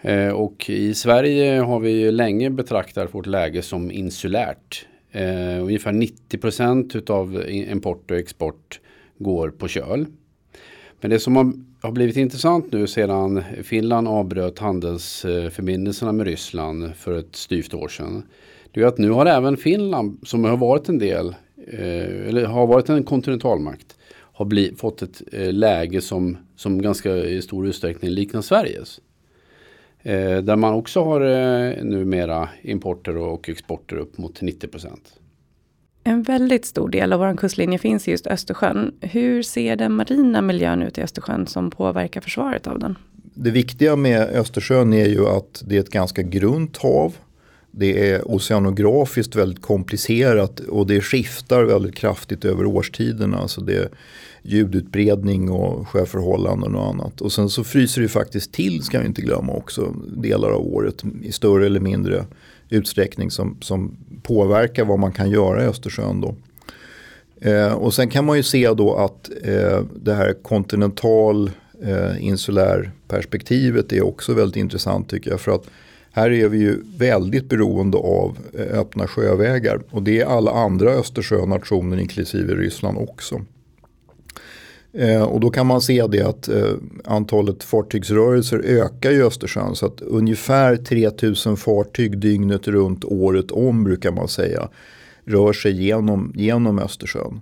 Eh, 0.01 0.29
och 0.29 0.69
i 0.69 0.93
Sverige 0.93 1.59
har 1.59 1.79
vi 1.79 2.11
länge 2.11 2.49
betraktat 2.49 3.15
vårt 3.15 3.25
läge 3.25 3.61
som 3.61 3.91
insulärt. 3.91 4.85
Eh, 5.11 5.63
ungefär 5.63 5.91
90 5.91 6.37
procent 6.37 6.95
utav 6.95 7.49
import 7.49 8.11
och 8.11 8.17
export 8.17 8.79
går 9.17 9.49
på 9.49 9.67
köl. 9.67 10.05
Men 11.01 11.11
det 11.11 11.19
som 11.19 11.35
har, 11.35 11.53
har, 11.81 11.91
blivit 11.91 12.17
intressant 12.17 12.71
nu 12.71 12.87
sedan 12.87 13.43
Finland 13.63 14.07
avbröt 14.07 14.59
handelsförbindelserna 14.59 16.11
med 16.11 16.25
Ryssland 16.25 16.95
för 16.95 17.19
ett 17.19 17.35
styvt 17.35 17.73
år 17.73 17.87
sedan. 17.87 18.23
Det 18.71 18.81
är 18.81 18.85
att 18.85 18.97
nu 18.97 19.09
har 19.09 19.25
även 19.25 19.57
Finland, 19.57 20.19
som 20.23 20.43
har 20.43 20.57
varit 20.57 20.89
en 20.89 20.99
del, 20.99 21.35
eh, 21.67 22.27
eller 22.27 22.45
har 22.45 22.67
varit 22.67 22.89
en 22.89 23.03
kontinentalmakt, 23.03 23.97
har 24.11 24.45
bli, 24.45 24.75
fått 24.75 25.01
ett 25.01 25.21
eh, 25.31 25.53
läge 25.53 26.01
som, 26.01 26.37
som 26.55 26.81
ganska 26.81 27.15
i 27.15 27.41
stor 27.41 27.67
utsträckning 27.67 28.11
liknar 28.11 28.41
Sveriges. 28.41 28.99
Eh, 30.01 30.37
där 30.37 30.55
man 30.55 30.73
också 30.73 31.03
har 31.03 31.21
eh, 31.21 31.83
numera 31.83 32.49
importer 32.61 33.17
och 33.17 33.49
exporter 33.49 33.95
upp 33.95 34.17
mot 34.17 34.41
90 34.41 34.67
procent. 34.67 35.19
En 36.09 36.23
väldigt 36.23 36.65
stor 36.65 36.89
del 36.89 37.13
av 37.13 37.19
vår 37.19 37.37
kustlinje 37.37 37.79
finns 37.79 38.07
i 38.07 38.11
just 38.11 38.27
Östersjön. 38.27 38.91
Hur 39.01 39.43
ser 39.43 39.75
den 39.75 39.93
marina 39.93 40.41
miljön 40.41 40.81
ut 40.81 40.97
i 40.97 41.01
Östersjön 41.01 41.47
som 41.47 41.71
påverkar 41.71 42.21
försvaret 42.21 42.67
av 42.67 42.79
den? 42.79 42.97
Det 43.33 43.51
viktiga 43.51 43.95
med 43.95 44.21
Östersjön 44.21 44.93
är 44.93 45.05
ju 45.05 45.27
att 45.27 45.63
det 45.65 45.75
är 45.75 45.79
ett 45.79 45.89
ganska 45.89 46.21
grunt 46.21 46.77
hav. 46.77 47.15
Det 47.71 48.11
är 48.11 48.31
oceanografiskt 48.31 49.35
väldigt 49.35 49.61
komplicerat 49.61 50.59
och 50.59 50.87
det 50.87 51.01
skiftar 51.01 51.63
väldigt 51.63 51.95
kraftigt 51.95 52.45
över 52.45 52.65
årstiderna. 52.65 53.37
Alltså 53.37 53.61
det 53.61 53.75
är 53.75 53.89
ljudutbredning 54.41 55.49
och 55.51 55.87
sjöförhållanden 55.87 56.75
och 56.75 56.87
annat. 56.87 57.21
Och 57.21 57.31
sen 57.31 57.49
så 57.49 57.63
fryser 57.63 58.01
det 58.01 58.07
faktiskt 58.07 58.51
till, 58.51 58.83
ska 58.83 58.99
vi 58.99 59.07
inte 59.07 59.21
glömma 59.21 59.53
också, 59.53 59.95
delar 60.17 60.49
av 60.49 60.73
året 60.73 61.03
i 61.23 61.31
större 61.31 61.65
eller 61.65 61.79
mindre 61.79 62.25
utsträckning 62.69 63.31
som, 63.31 63.57
som 63.61 63.97
påverkar 64.23 64.85
vad 64.85 64.99
man 64.99 65.11
kan 65.11 65.29
göra 65.29 65.63
i 65.63 65.67
Östersjön. 65.67 66.21
Då. 66.21 66.35
Eh, 67.41 67.73
och 67.73 67.93
sen 67.93 68.09
kan 68.09 68.25
man 68.25 68.37
ju 68.37 68.43
se 68.43 68.73
då 68.73 68.95
att 68.95 69.29
eh, 69.43 69.83
det 69.95 70.13
här 70.13 70.33
kontinental 70.33 71.51
eh, 71.83 72.25
insulär 72.25 72.91
perspektivet 73.07 73.93
är 73.93 74.05
också 74.05 74.33
väldigt 74.33 74.55
intressant 74.55 75.09
tycker 75.09 75.31
jag. 75.31 75.39
För 75.39 75.51
att 75.51 75.63
här 76.11 76.31
är 76.31 76.47
vi 76.47 76.57
ju 76.57 76.81
väldigt 76.97 77.49
beroende 77.49 77.97
av 77.97 78.37
eh, 78.53 78.79
öppna 78.79 79.07
sjövägar 79.07 79.79
och 79.89 80.03
det 80.03 80.19
är 80.19 80.25
alla 80.25 80.51
andra 80.51 80.91
Östersjönationer 80.91 81.99
inklusive 81.99 82.53
Ryssland 82.53 82.97
också. 82.97 83.41
Eh, 84.93 85.23
och 85.23 85.39
då 85.39 85.49
kan 85.49 85.67
man 85.67 85.81
se 85.81 86.07
det 86.07 86.21
att 86.21 86.47
eh, 86.47 86.73
antalet 87.05 87.63
fartygsrörelser 87.63 88.59
ökar 88.65 89.11
i 89.11 89.21
Östersjön. 89.21 89.75
Så 89.75 89.85
att 89.85 90.01
ungefär 90.01 90.75
3000 90.75 91.57
fartyg 91.57 92.17
dygnet 92.17 92.67
runt 92.67 93.05
året 93.05 93.51
om 93.51 93.83
brukar 93.83 94.11
man 94.11 94.27
säga 94.27 94.69
rör 95.25 95.53
sig 95.53 95.83
genom, 95.85 96.33
genom 96.35 96.79
Östersjön. 96.79 97.41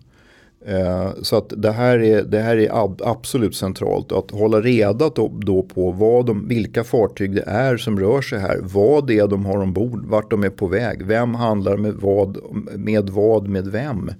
Eh, 0.66 1.10
så 1.22 1.36
att 1.36 1.54
det 1.58 1.72
här 1.72 2.00
är, 2.00 2.24
det 2.24 2.39
här 2.39 2.58
är 2.58 2.84
ab, 2.84 3.01
absolut 3.06 3.56
centralt. 3.56 4.12
Att 4.12 4.32
hålla 4.32 4.62
reda 4.62 5.10
då, 5.10 5.32
då 5.39 5.63
på 5.63 5.92
vad 5.92 6.25
de, 6.25 6.48
vilka 6.48 6.84
fartyg 6.84 7.36
det 7.36 7.44
är 7.48 7.77
som 7.77 8.00
rör 8.00 8.22
sig 8.22 8.39
här. 8.39 8.60
Vad 8.62 9.08
det 9.08 9.20
är 9.20 9.27
de 9.27 9.46
har 9.46 9.58
ombord, 9.58 10.06
vart 10.06 10.32
de 10.32 10.44
är 10.44 10.50
på 10.50 10.68
väg. 10.68 11.06
Vem 11.06 11.36
handlar 11.36 11.77
med 11.77 11.94
vad 11.94 12.38
med, 12.75 13.10
vad, 13.10 13.48
med 13.48 13.68
vem. 13.68 14.12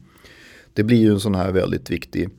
Det 0.74 0.84
blir 0.84 0.98
ju 0.98 1.12
en 1.12 1.20
sån 1.20 1.36
här 1.36 1.52
väldigt 1.52 1.90
viktig 1.90 2.30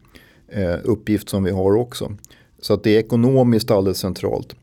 eh, 0.48 0.76
uppgift 0.84 1.28
som 1.28 1.44
vi 1.44 1.50
har 1.50 1.76
också. 1.76 2.12
Så 2.60 2.74
att 2.74 2.82
det 2.82 2.90
är 2.90 2.98
ekonomiskt 2.98 3.70
alldeles 3.70 3.98
centralt. 3.98 4.54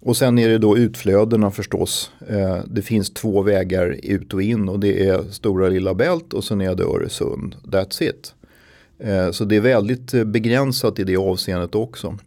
Och 0.00 0.16
sen 0.16 0.38
är 0.38 0.48
det 0.48 0.58
då 0.58 0.78
utflödena 0.78 1.50
förstås. 1.50 2.10
Eh, 2.28 2.58
det 2.66 2.82
finns 2.82 3.10
två 3.10 3.42
vägar 3.42 3.98
ut 4.02 4.34
och 4.34 4.42
in 4.42 4.68
och 4.68 4.80
det 4.80 5.08
är 5.08 5.22
Stora 5.30 5.68
Lilla 5.68 5.94
Bält 5.94 6.32
och 6.32 6.44
sen 6.44 6.60
är 6.60 6.74
det 6.74 6.84
Öresund. 6.84 7.56
That's 7.64 8.02
it. 8.02 8.34
Eh, 8.98 9.30
så 9.30 9.44
det 9.44 9.56
är 9.56 9.60
väldigt 9.60 10.14
eh, 10.14 10.24
begränsat 10.24 10.98
i 10.98 11.04
det 11.04 11.16
avseendet 11.16 11.74
också. 11.74 12.18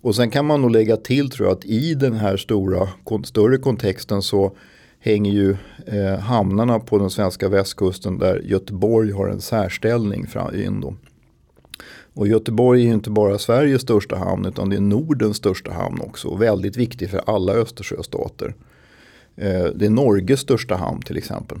Och 0.00 0.14
sen 0.14 0.30
kan 0.30 0.46
man 0.46 0.60
nog 0.60 0.70
lägga 0.70 0.96
till 0.96 1.30
tror 1.30 1.48
jag 1.48 1.58
att 1.58 1.64
i 1.64 1.94
den 1.94 2.14
här 2.14 2.36
stora, 2.36 2.88
större 3.24 3.58
kontexten 3.58 4.22
så 4.22 4.56
hänger 5.00 5.32
ju 5.32 5.56
eh, 5.86 6.18
hamnarna 6.18 6.78
på 6.80 6.98
den 6.98 7.10
svenska 7.10 7.48
västkusten 7.48 8.18
där 8.18 8.42
Göteborg 8.44 9.12
har 9.12 9.28
en 9.28 9.40
särställning 9.40 10.26
in 10.54 10.80
då. 10.80 10.94
Och 12.14 12.28
Göteborg 12.28 12.80
är 12.80 12.86
ju 12.86 12.92
inte 12.92 13.10
bara 13.10 13.38
Sveriges 13.38 13.82
största 13.82 14.16
hamn 14.16 14.46
utan 14.46 14.70
det 14.70 14.76
är 14.76 14.80
Nordens 14.80 15.36
största 15.36 15.72
hamn 15.72 16.00
också. 16.00 16.28
Och 16.28 16.42
väldigt 16.42 16.76
viktig 16.76 17.10
för 17.10 17.22
alla 17.26 17.52
Östersjöstater. 17.52 18.54
Eh, 19.36 19.64
det 19.74 19.86
är 19.86 19.90
Norges 19.90 20.40
största 20.40 20.74
hamn 20.74 21.02
till 21.02 21.16
exempel. 21.16 21.58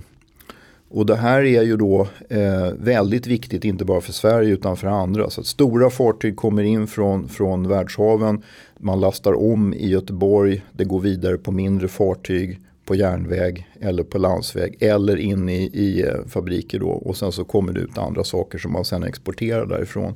Och 0.94 1.06
det 1.06 1.16
här 1.16 1.42
är 1.42 1.62
ju 1.62 1.76
då 1.76 2.08
eh, 2.28 2.72
väldigt 2.78 3.26
viktigt 3.26 3.64
inte 3.64 3.84
bara 3.84 4.00
för 4.00 4.12
Sverige 4.12 4.52
utan 4.52 4.76
för 4.76 4.88
andra. 4.88 5.30
Så 5.30 5.40
att 5.40 5.46
stora 5.46 5.90
fartyg 5.90 6.36
kommer 6.36 6.62
in 6.62 6.86
från, 6.86 7.28
från 7.28 7.68
världshaven. 7.68 8.42
Man 8.78 9.00
lastar 9.00 9.52
om 9.52 9.74
i 9.74 9.88
Göteborg. 9.88 10.64
Det 10.72 10.84
går 10.84 11.00
vidare 11.00 11.36
på 11.36 11.52
mindre 11.52 11.88
fartyg 11.88 12.60
på 12.92 12.96
järnväg 12.96 13.68
eller 13.80 14.02
på 14.02 14.18
landsväg 14.18 14.76
eller 14.80 15.16
in 15.16 15.48
i, 15.48 15.62
i 15.62 16.02
eh, 16.02 16.26
fabriker 16.28 16.78
då. 16.78 16.88
Och 16.88 17.16
sen 17.16 17.32
så 17.32 17.44
kommer 17.44 17.72
det 17.72 17.80
ut 17.80 17.98
andra 17.98 18.24
saker 18.24 18.58
som 18.58 18.72
man 18.72 18.84
sen 18.84 19.02
exporterar 19.02 19.66
därifrån. 19.66 20.14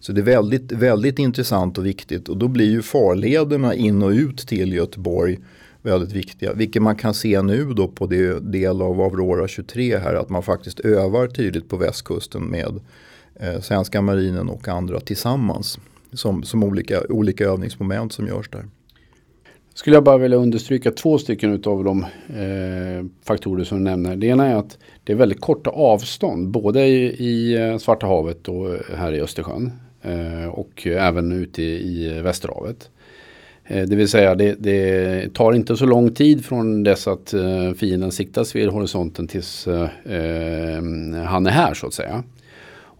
Så 0.00 0.12
det 0.12 0.20
är 0.20 0.22
väldigt, 0.22 0.72
väldigt 0.72 1.18
intressant 1.18 1.78
och 1.78 1.86
viktigt 1.86 2.28
och 2.28 2.36
då 2.36 2.48
blir 2.48 2.70
ju 2.70 2.82
farlederna 2.82 3.74
in 3.74 4.02
och 4.02 4.10
ut 4.10 4.38
till 4.38 4.72
Göteborg 4.72 5.38
väldigt 5.82 6.12
viktiga. 6.12 6.52
Vilket 6.52 6.82
man 6.82 6.96
kan 6.96 7.14
se 7.14 7.42
nu 7.42 7.64
då 7.64 7.88
på 7.88 8.06
det 8.06 8.52
del 8.52 8.82
av 8.82 9.00
Aurora 9.00 9.48
23 9.48 9.98
här 9.98 10.14
att 10.14 10.28
man 10.28 10.42
faktiskt 10.42 10.80
övar 10.80 11.26
tydligt 11.26 11.68
på 11.68 11.76
västkusten 11.76 12.42
med 12.42 12.80
eh, 13.34 13.60
svenska 13.60 14.02
marinen 14.02 14.48
och 14.48 14.68
andra 14.68 15.00
tillsammans. 15.00 15.78
Som, 16.12 16.42
som 16.42 16.64
olika, 16.64 17.02
olika 17.08 17.44
övningsmoment 17.44 18.12
som 18.12 18.26
görs 18.26 18.50
där. 18.50 18.64
Skulle 19.74 19.96
jag 19.96 20.04
bara 20.04 20.18
vilja 20.18 20.36
understryka 20.36 20.90
två 20.90 21.18
stycken 21.18 21.62
av 21.64 21.84
de 21.84 22.02
eh, 22.28 23.06
faktorer 23.24 23.64
som 23.64 23.78
du 23.78 23.84
nämner. 23.84 24.16
Det 24.16 24.26
ena 24.26 24.46
är 24.46 24.54
att 24.54 24.78
det 25.04 25.12
är 25.12 25.16
väldigt 25.16 25.40
korta 25.40 25.70
avstånd 25.70 26.48
både 26.48 26.86
i, 26.86 27.04
i 27.04 27.56
eh, 27.56 27.78
Svarta 27.78 28.06
havet 28.06 28.48
och 28.48 28.76
här 28.96 29.12
i 29.12 29.20
Östersjön. 29.20 29.72
Eh, 30.02 30.48
och 30.48 30.86
även 30.86 31.32
ute 31.32 31.62
i, 31.62 32.06
i 32.06 32.20
Västerhavet. 32.20 32.90
Eh, 33.64 33.86
det 33.86 33.96
vill 33.96 34.08
säga 34.08 34.34
det, 34.34 34.54
det, 34.58 35.34
tar 35.34 35.52
inte 35.52 35.76
så 35.76 35.86
lång 35.86 36.10
tid 36.10 36.44
från 36.44 36.82
dess 36.82 37.08
att 37.08 37.34
eh, 37.34 37.72
fienden 37.76 38.12
siktas 38.12 38.56
vid 38.56 38.68
horisonten 38.68 39.28
tills 39.28 39.66
eh, 39.66 39.88
eh 40.04 40.82
han 41.24 41.46
är 41.46 41.50
här 41.50 41.74
så 41.74 41.86
att 41.86 41.94
säga. 41.94 42.22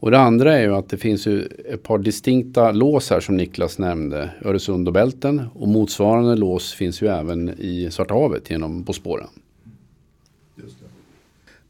Och 0.04 0.10
det 0.10 0.18
andra 0.18 0.58
är 0.58 0.62
ju 0.62 0.74
att 0.74 0.88
det 0.88 0.96
finns 0.96 1.26
ju 1.26 1.42
ett 1.72 1.82
par 1.82 1.98
distinkta 1.98 2.72
lås 2.72 3.10
här 3.10 3.20
som 3.20 3.36
Niklas 3.36 3.78
nämnde. 3.78 4.30
Öresund 4.44 4.88
och 4.88 4.94
Bälten 4.94 5.42
och 5.54 5.68
motsvarande 5.68 6.36
lås 6.36 6.74
finns 6.74 7.02
ju 7.02 7.08
även 7.08 7.54
i 7.58 7.88
Svarta 7.90 8.14
havet 8.14 8.50
genom 8.50 8.82
Bosporen. 8.82 9.28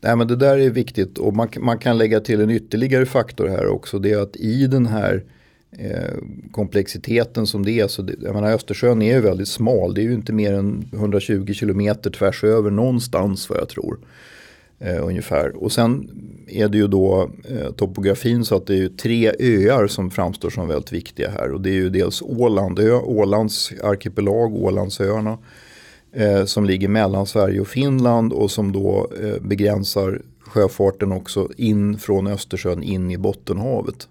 Nej, 0.00 0.16
men 0.16 0.28
det 0.28 0.36
där 0.36 0.58
är 0.58 0.70
viktigt 0.70 1.18
och 1.18 1.36
man, 1.36 1.48
man 1.60 1.78
kan 1.78 1.98
lägga 1.98 2.20
till 2.20 2.40
en 2.40 2.50
ytterligare 2.50 3.06
faktor 3.06 3.48
här 3.48 3.68
också. 3.68 3.98
Det 3.98 4.12
är 4.12 4.18
att 4.18 4.36
i 4.36 4.66
den 4.66 4.86
här 4.86 5.22
Eh, 5.78 6.14
komplexiteten 6.50 7.46
som 7.46 7.64
det 7.64 7.80
är. 7.80 7.88
Så 7.88 8.02
det, 8.02 8.14
jag 8.22 8.34
menar, 8.34 8.52
Östersjön 8.52 9.02
är 9.02 9.14
ju 9.14 9.20
väldigt 9.20 9.48
smal. 9.48 9.94
Det 9.94 10.00
är 10.00 10.02
ju 10.02 10.14
inte 10.14 10.32
mer 10.32 10.52
än 10.52 10.88
120 10.92 11.52
kilometer 11.52 12.10
tvärs 12.10 12.44
över 12.44 12.70
någonstans 12.70 13.50
vad 13.50 13.58
jag 13.58 13.68
tror. 13.68 13.98
Eh, 14.84 15.06
ungefär. 15.06 15.62
Och 15.62 15.72
sen 15.72 16.10
är 16.48 16.68
det 16.68 16.78
ju 16.78 16.86
då 16.86 17.30
eh, 17.48 17.70
topografin 17.70 18.44
så 18.44 18.56
att 18.56 18.66
det 18.66 18.74
är 18.74 18.78
ju 18.78 18.88
tre 18.88 19.32
öar 19.38 19.86
som 19.86 20.10
framstår 20.10 20.50
som 20.50 20.68
väldigt 20.68 20.92
viktiga 20.92 21.30
här. 21.30 21.52
Och 21.52 21.60
det 21.60 21.70
är 21.70 21.74
ju 21.74 21.90
dels 21.90 22.22
Ålandö, 22.22 22.92
Ålands 22.92 23.72
arkipelag, 23.82 24.54
Ålandsöarna. 24.54 25.38
Eh, 26.12 26.44
som 26.44 26.64
ligger 26.64 26.88
mellan 26.88 27.26
Sverige 27.26 27.60
och 27.60 27.68
Finland 27.68 28.32
och 28.32 28.50
som 28.50 28.72
då 28.72 29.10
eh, 29.22 29.42
begränsar 29.42 30.22
sjöfarten 30.40 31.12
också 31.12 31.48
in 31.56 31.98
från 31.98 32.26
Östersjön 32.26 32.82
in 32.82 33.10
i 33.10 33.18
Bottenhavet. 33.18 34.08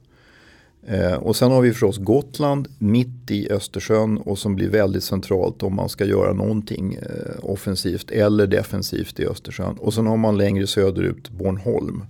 Eh, 0.87 1.13
och 1.13 1.35
sen 1.35 1.51
har 1.51 1.61
vi 1.61 1.71
förstås 1.71 1.97
Gotland 1.97 2.67
mitt 2.77 3.31
i 3.31 3.51
Östersjön 3.51 4.17
och 4.17 4.39
som 4.39 4.55
blir 4.55 4.69
väldigt 4.69 5.03
centralt 5.03 5.63
om 5.63 5.75
man 5.75 5.89
ska 5.89 6.05
göra 6.05 6.33
någonting 6.33 6.93
eh, 6.93 7.35
offensivt 7.41 8.11
eller 8.11 8.47
defensivt 8.47 9.19
i 9.19 9.25
Östersjön. 9.25 9.77
Och 9.79 9.93
sen 9.93 10.07
har 10.07 10.17
man 10.17 10.37
längre 10.37 10.67
söderut 10.67 11.29
Bornholm. 11.29 12.03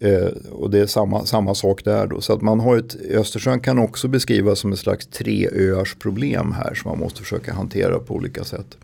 Eh, 0.00 0.28
och 0.50 0.70
det 0.70 0.78
är 0.78 0.86
samma, 0.86 1.26
samma 1.26 1.54
sak 1.54 1.84
där 1.84 2.06
då. 2.06 2.20
Så 2.20 2.32
att 2.32 2.42
man 2.42 2.60
har 2.60 2.76
ett, 2.76 2.96
Östersjön 3.10 3.60
kan 3.60 3.78
också 3.78 4.08
beskrivas 4.08 4.58
som 4.58 4.72
ett 4.72 4.78
slags 4.78 5.06
treöars 5.06 5.94
problem 5.94 6.52
här 6.52 6.74
som 6.74 6.90
man 6.90 6.98
måste 6.98 7.20
försöka 7.20 7.52
hantera 7.52 7.98
på 7.98 8.14
olika 8.14 8.44
sätt. 8.44 8.76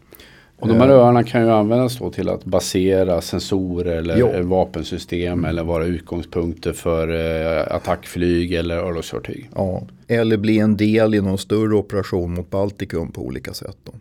Och 0.58 0.68
de 0.68 0.76
här 0.80 0.88
öarna 0.88 1.22
kan 1.22 1.42
ju 1.42 1.50
användas 1.50 1.98
då 1.98 2.10
till 2.10 2.28
att 2.28 2.44
basera 2.44 3.20
sensorer 3.20 3.96
eller 3.96 4.16
ja. 4.16 4.42
vapensystem 4.42 5.44
eller 5.44 5.64
vara 5.64 5.84
utgångspunkter 5.84 6.72
för 6.72 7.08
eh, 7.08 7.74
attackflyg 7.76 8.52
eller 8.52 8.76
örlogsfartyg. 8.76 9.50
Ja, 9.54 9.82
eller 10.08 10.36
bli 10.36 10.58
en 10.58 10.76
del 10.76 11.14
i 11.14 11.20
någon 11.20 11.38
större 11.38 11.74
operation 11.74 12.34
mot 12.34 12.50
Baltikum 12.50 13.12
på 13.12 13.22
olika 13.22 13.54
sätt. 13.54 13.76
Då. 13.84 13.92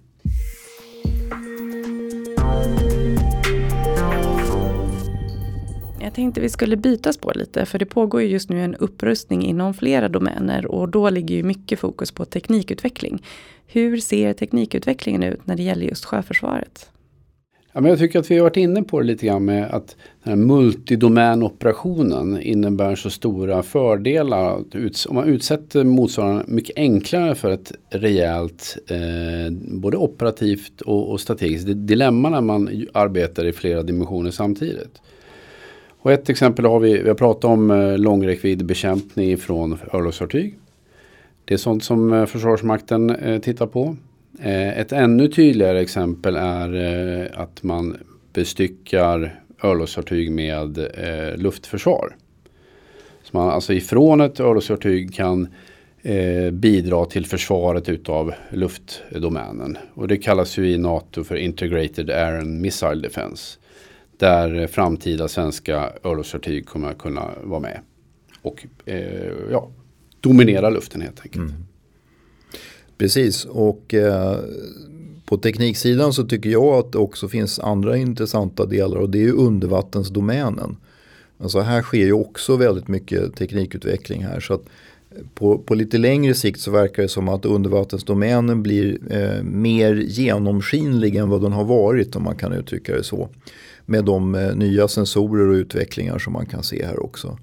Jag 6.05 6.13
tänkte 6.13 6.41
vi 6.41 6.49
skulle 6.49 6.77
byta 6.77 7.13
spår 7.13 7.33
lite 7.35 7.65
för 7.65 7.79
det 7.79 7.85
pågår 7.85 8.21
ju 8.21 8.27
just 8.27 8.49
nu 8.49 8.63
en 8.63 8.75
upprustning 8.75 9.45
inom 9.45 9.73
flera 9.73 10.09
domäner 10.09 10.65
och 10.65 10.89
då 10.89 11.09
ligger 11.09 11.35
ju 11.35 11.43
mycket 11.43 11.79
fokus 11.79 12.11
på 12.11 12.25
teknikutveckling. 12.25 13.23
Hur 13.67 13.97
ser 13.97 14.33
teknikutvecklingen 14.33 15.23
ut 15.23 15.47
när 15.47 15.55
det 15.55 15.63
gäller 15.63 15.85
just 15.85 16.05
sjöförsvaret? 16.05 16.89
Ja, 17.73 17.81
men 17.81 17.89
jag 17.89 17.99
tycker 17.99 18.19
att 18.19 18.31
vi 18.31 18.35
har 18.35 18.43
varit 18.43 18.57
inne 18.57 18.83
på 18.83 18.99
det 18.99 19.05
lite 19.05 19.25
grann 19.25 19.45
med 19.45 19.65
att 19.65 19.95
den 20.23 20.29
här 20.29 20.45
multidomänoperationen 20.45 22.41
innebär 22.41 22.95
så 22.95 23.09
stora 23.09 23.63
fördelar. 23.63 24.63
Om 25.07 25.15
man 25.15 25.27
utsätter 25.27 25.83
motsvarande 25.83 26.43
mycket 26.47 26.77
enklare 26.77 27.35
för 27.35 27.51
ett 27.51 27.71
rejält 27.89 28.77
eh, 28.87 29.51
både 29.51 29.97
operativt 29.97 30.81
och, 30.81 31.11
och 31.11 31.21
strategiskt 31.21 31.67
dilemma 31.67 32.29
när 32.29 32.41
man 32.41 32.85
arbetar 32.93 33.45
i 33.45 33.53
flera 33.53 33.83
dimensioner 33.83 34.31
samtidigt. 34.31 35.01
Och 36.05 36.11
ett 36.11 36.29
exempel 36.29 36.65
har 36.65 36.79
vi, 36.79 37.01
vi 37.01 37.07
har 37.07 37.15
pratat 37.15 37.43
om 37.45 37.71
eh, 37.71 37.97
långräckviddbekämpning 37.97 39.37
från 39.37 39.77
örlogsfartyg. 39.93 40.57
Det 41.45 41.53
är 41.53 41.57
sånt 41.57 41.83
som 41.83 42.13
eh, 42.13 42.25
Försvarsmakten 42.25 43.09
eh, 43.09 43.41
tittar 43.41 43.67
på. 43.67 43.95
Eh, 44.39 44.79
ett 44.79 44.91
ännu 44.91 45.27
tydligare 45.27 45.81
exempel 45.81 46.35
är 46.35 47.31
att 47.35 47.63
man 47.63 47.97
bestyckar 48.33 49.39
örlogsfartyg 49.63 50.31
med 50.31 50.87
luftförsvar. 51.37 52.15
Så 53.23 53.37
man 53.37 53.49
alltså 53.49 53.73
ifrån 53.73 54.21
ett 54.21 54.39
örlogsfartyg 54.39 55.13
kan 55.13 55.47
bidra 56.51 57.05
till 57.05 57.25
försvaret 57.25 57.89
utav 57.89 58.33
luftdomänen. 58.49 59.77
Och 59.93 60.07
det 60.07 60.17
kallas 60.17 60.57
ju 60.57 60.69
i 60.69 60.77
NATO 60.77 61.23
för 61.23 61.35
Integrated 61.35 62.09
Air 62.09 62.39
and 62.39 62.61
Missile 62.61 63.01
Defense. 63.01 63.57
Där 64.17 64.67
framtida 64.67 65.27
svenska 65.27 65.91
örlogsfartyg 66.03 66.65
kommer 66.65 66.89
att 66.89 66.97
kunna 66.97 67.29
vara 67.43 67.59
med. 67.59 67.79
Och 68.41 68.65
eh, 68.85 69.31
ja, 69.51 69.69
dominera 70.21 70.69
luften 70.69 71.01
helt 71.01 71.21
enkelt. 71.21 71.49
Mm. 71.49 71.65
Precis 72.97 73.45
och 73.45 73.93
eh, 73.93 74.39
på 75.25 75.37
tekniksidan 75.37 76.13
så 76.13 76.23
tycker 76.23 76.49
jag 76.49 76.73
att 76.73 76.91
det 76.91 76.97
också 76.97 77.27
finns 77.27 77.59
andra 77.59 77.97
intressanta 77.97 78.65
delar 78.65 78.97
och 78.97 79.09
det 79.09 79.17
är 79.17 79.23
ju 79.23 79.31
undervattensdomänen. 79.31 80.77
Alltså 81.37 81.59
här 81.59 81.81
sker 81.81 82.05
ju 82.05 82.13
också 82.13 82.55
väldigt 82.55 82.87
mycket 82.87 83.35
teknikutveckling 83.35 84.23
här. 84.23 84.39
Så 84.39 84.53
att 84.53 84.65
på, 85.33 85.57
på 85.57 85.75
lite 85.75 85.97
längre 85.97 86.33
sikt 86.33 86.59
så 86.59 86.71
verkar 86.71 87.03
det 87.03 87.09
som 87.09 87.29
att 87.29 87.45
undervattensdomänen 87.45 88.63
blir 88.63 88.99
eh, 89.09 89.43
mer 89.43 89.95
genomskinlig 89.95 91.15
än 91.15 91.29
vad 91.29 91.41
den 91.41 91.51
har 91.51 91.63
varit 91.63 92.15
om 92.15 92.23
man 92.23 92.35
kan 92.35 92.53
uttrycka 92.53 92.95
det 92.95 93.03
så. 93.03 93.29
Med 93.85 94.05
de 94.05 94.35
eh, 94.35 94.55
nya 94.55 94.87
sensorer 94.87 95.47
och 95.47 95.53
utvecklingar 95.53 96.19
som 96.19 96.33
man 96.33 96.45
kan 96.45 96.63
se 96.63 96.85
här 96.85 97.03
också. 97.03 97.37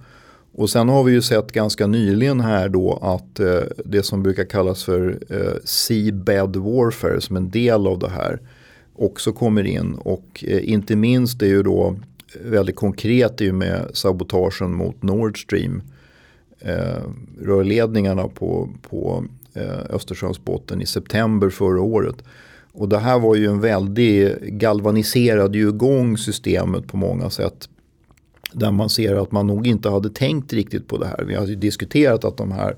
Och 0.55 0.71
sen 0.71 0.89
har 0.89 1.05
vi 1.05 1.13
ju 1.13 1.23
sett 1.23 1.53
ganska 1.53 1.87
nyligen 1.87 2.41
här 2.41 2.69
då 2.69 2.99
att 3.03 3.41
eh, 3.41 3.61
det 3.85 4.03
som 4.03 4.23
brukar 4.23 4.45
kallas 4.45 4.85
för 4.85 5.19
eh, 5.29 5.61
seabed 5.65 6.57
warfare 6.57 7.21
som 7.21 7.37
en 7.37 7.51
del 7.51 7.87
av 7.87 7.99
det 7.99 8.09
här 8.09 8.41
också 8.95 9.33
kommer 9.33 9.65
in. 9.65 9.95
Och 9.95 10.45
eh, 10.47 10.71
inte 10.71 10.97
minst 10.97 11.43
är 11.43 11.47
ju 11.47 11.63
då 11.63 11.97
eh, 12.35 12.51
väldigt 12.51 12.77
konkret 12.77 13.41
är 13.41 13.45
ju 13.45 13.53
med 13.53 13.91
sabotagen 13.93 14.75
mot 14.75 15.03
Nord 15.03 15.43
Stream. 15.43 15.83
Eh, 16.59 17.03
rörledningarna 17.41 18.29
på, 18.29 18.69
på 18.91 19.25
eh, 19.55 19.81
Östersjöns 19.91 20.45
botten 20.45 20.83
i 20.83 20.87
september 20.87 21.51
förra 21.51 21.81
året. 21.81 22.17
Och 22.73 22.89
det 22.89 22.99
här 22.99 23.19
var 23.19 23.35
ju 23.35 23.47
en 23.47 23.61
väldig 23.61 24.37
galvaniserade 24.59 25.59
ju 25.59 25.69
igång 25.69 26.19
systemet 26.19 26.87
på 26.87 26.97
många 26.97 27.31
sätt 27.31 27.69
där 28.53 28.71
man 28.71 28.89
ser 28.89 29.15
att 29.17 29.33
man 29.33 29.47
nog 29.47 29.67
inte 29.67 29.91
hade 29.91 30.11
tänkt 30.11 30.53
riktigt 30.53 30.89
på 30.89 30.99
det 30.99 31.07
här. 31.07 31.25
Vi 31.25 31.35
har 31.35 31.47
ju 31.47 31.57
diskuterat 31.57 32.25
att 32.25 32.37
de 32.37 32.53
här 32.53 32.77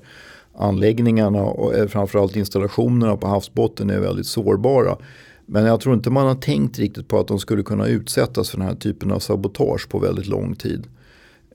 anläggningarna 0.57 1.43
och 1.43 1.75
eh, 1.75 1.87
framförallt 1.87 2.35
installationerna 2.35 3.17
på 3.17 3.27
havsbotten 3.27 3.89
är 3.89 3.99
väldigt 3.99 4.27
sårbara. 4.27 4.97
Men 5.45 5.65
jag 5.65 5.81
tror 5.81 5.95
inte 5.95 6.09
man 6.09 6.27
har 6.27 6.35
tänkt 6.35 6.79
riktigt 6.79 7.07
på 7.07 7.19
att 7.19 7.27
de 7.27 7.39
skulle 7.39 7.63
kunna 7.63 7.87
utsättas 7.87 8.49
för 8.49 8.57
den 8.57 8.67
här 8.67 8.75
typen 8.75 9.11
av 9.11 9.19
sabotage 9.19 9.89
på 9.89 9.99
väldigt 9.99 10.27
lång 10.27 10.55
tid. 10.55 10.87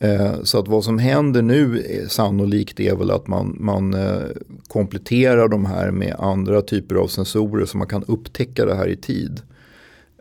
Eh, 0.03 0.43
så 0.43 0.59
att 0.59 0.69
vad 0.69 0.85
som 0.85 0.99
händer 0.99 1.43
nu 1.43 1.85
är 1.89 2.09
sannolikt 2.09 2.81
är 2.81 2.97
väl 2.97 3.11
att 3.11 3.27
man, 3.27 3.57
man 3.61 3.95
eh, 3.95 4.23
kompletterar 4.69 5.49
de 5.49 5.67
här 5.67 5.91
med 5.91 6.17
andra 6.19 6.63
typer 6.63 6.95
av 6.95 7.07
sensorer 7.07 7.67
så 7.67 7.79
man 7.79 7.87
kan 7.87 8.05
upptäcka 8.05 8.65
det 8.65 8.75
här 8.75 8.89
i 8.89 8.97
tid. 8.97 9.43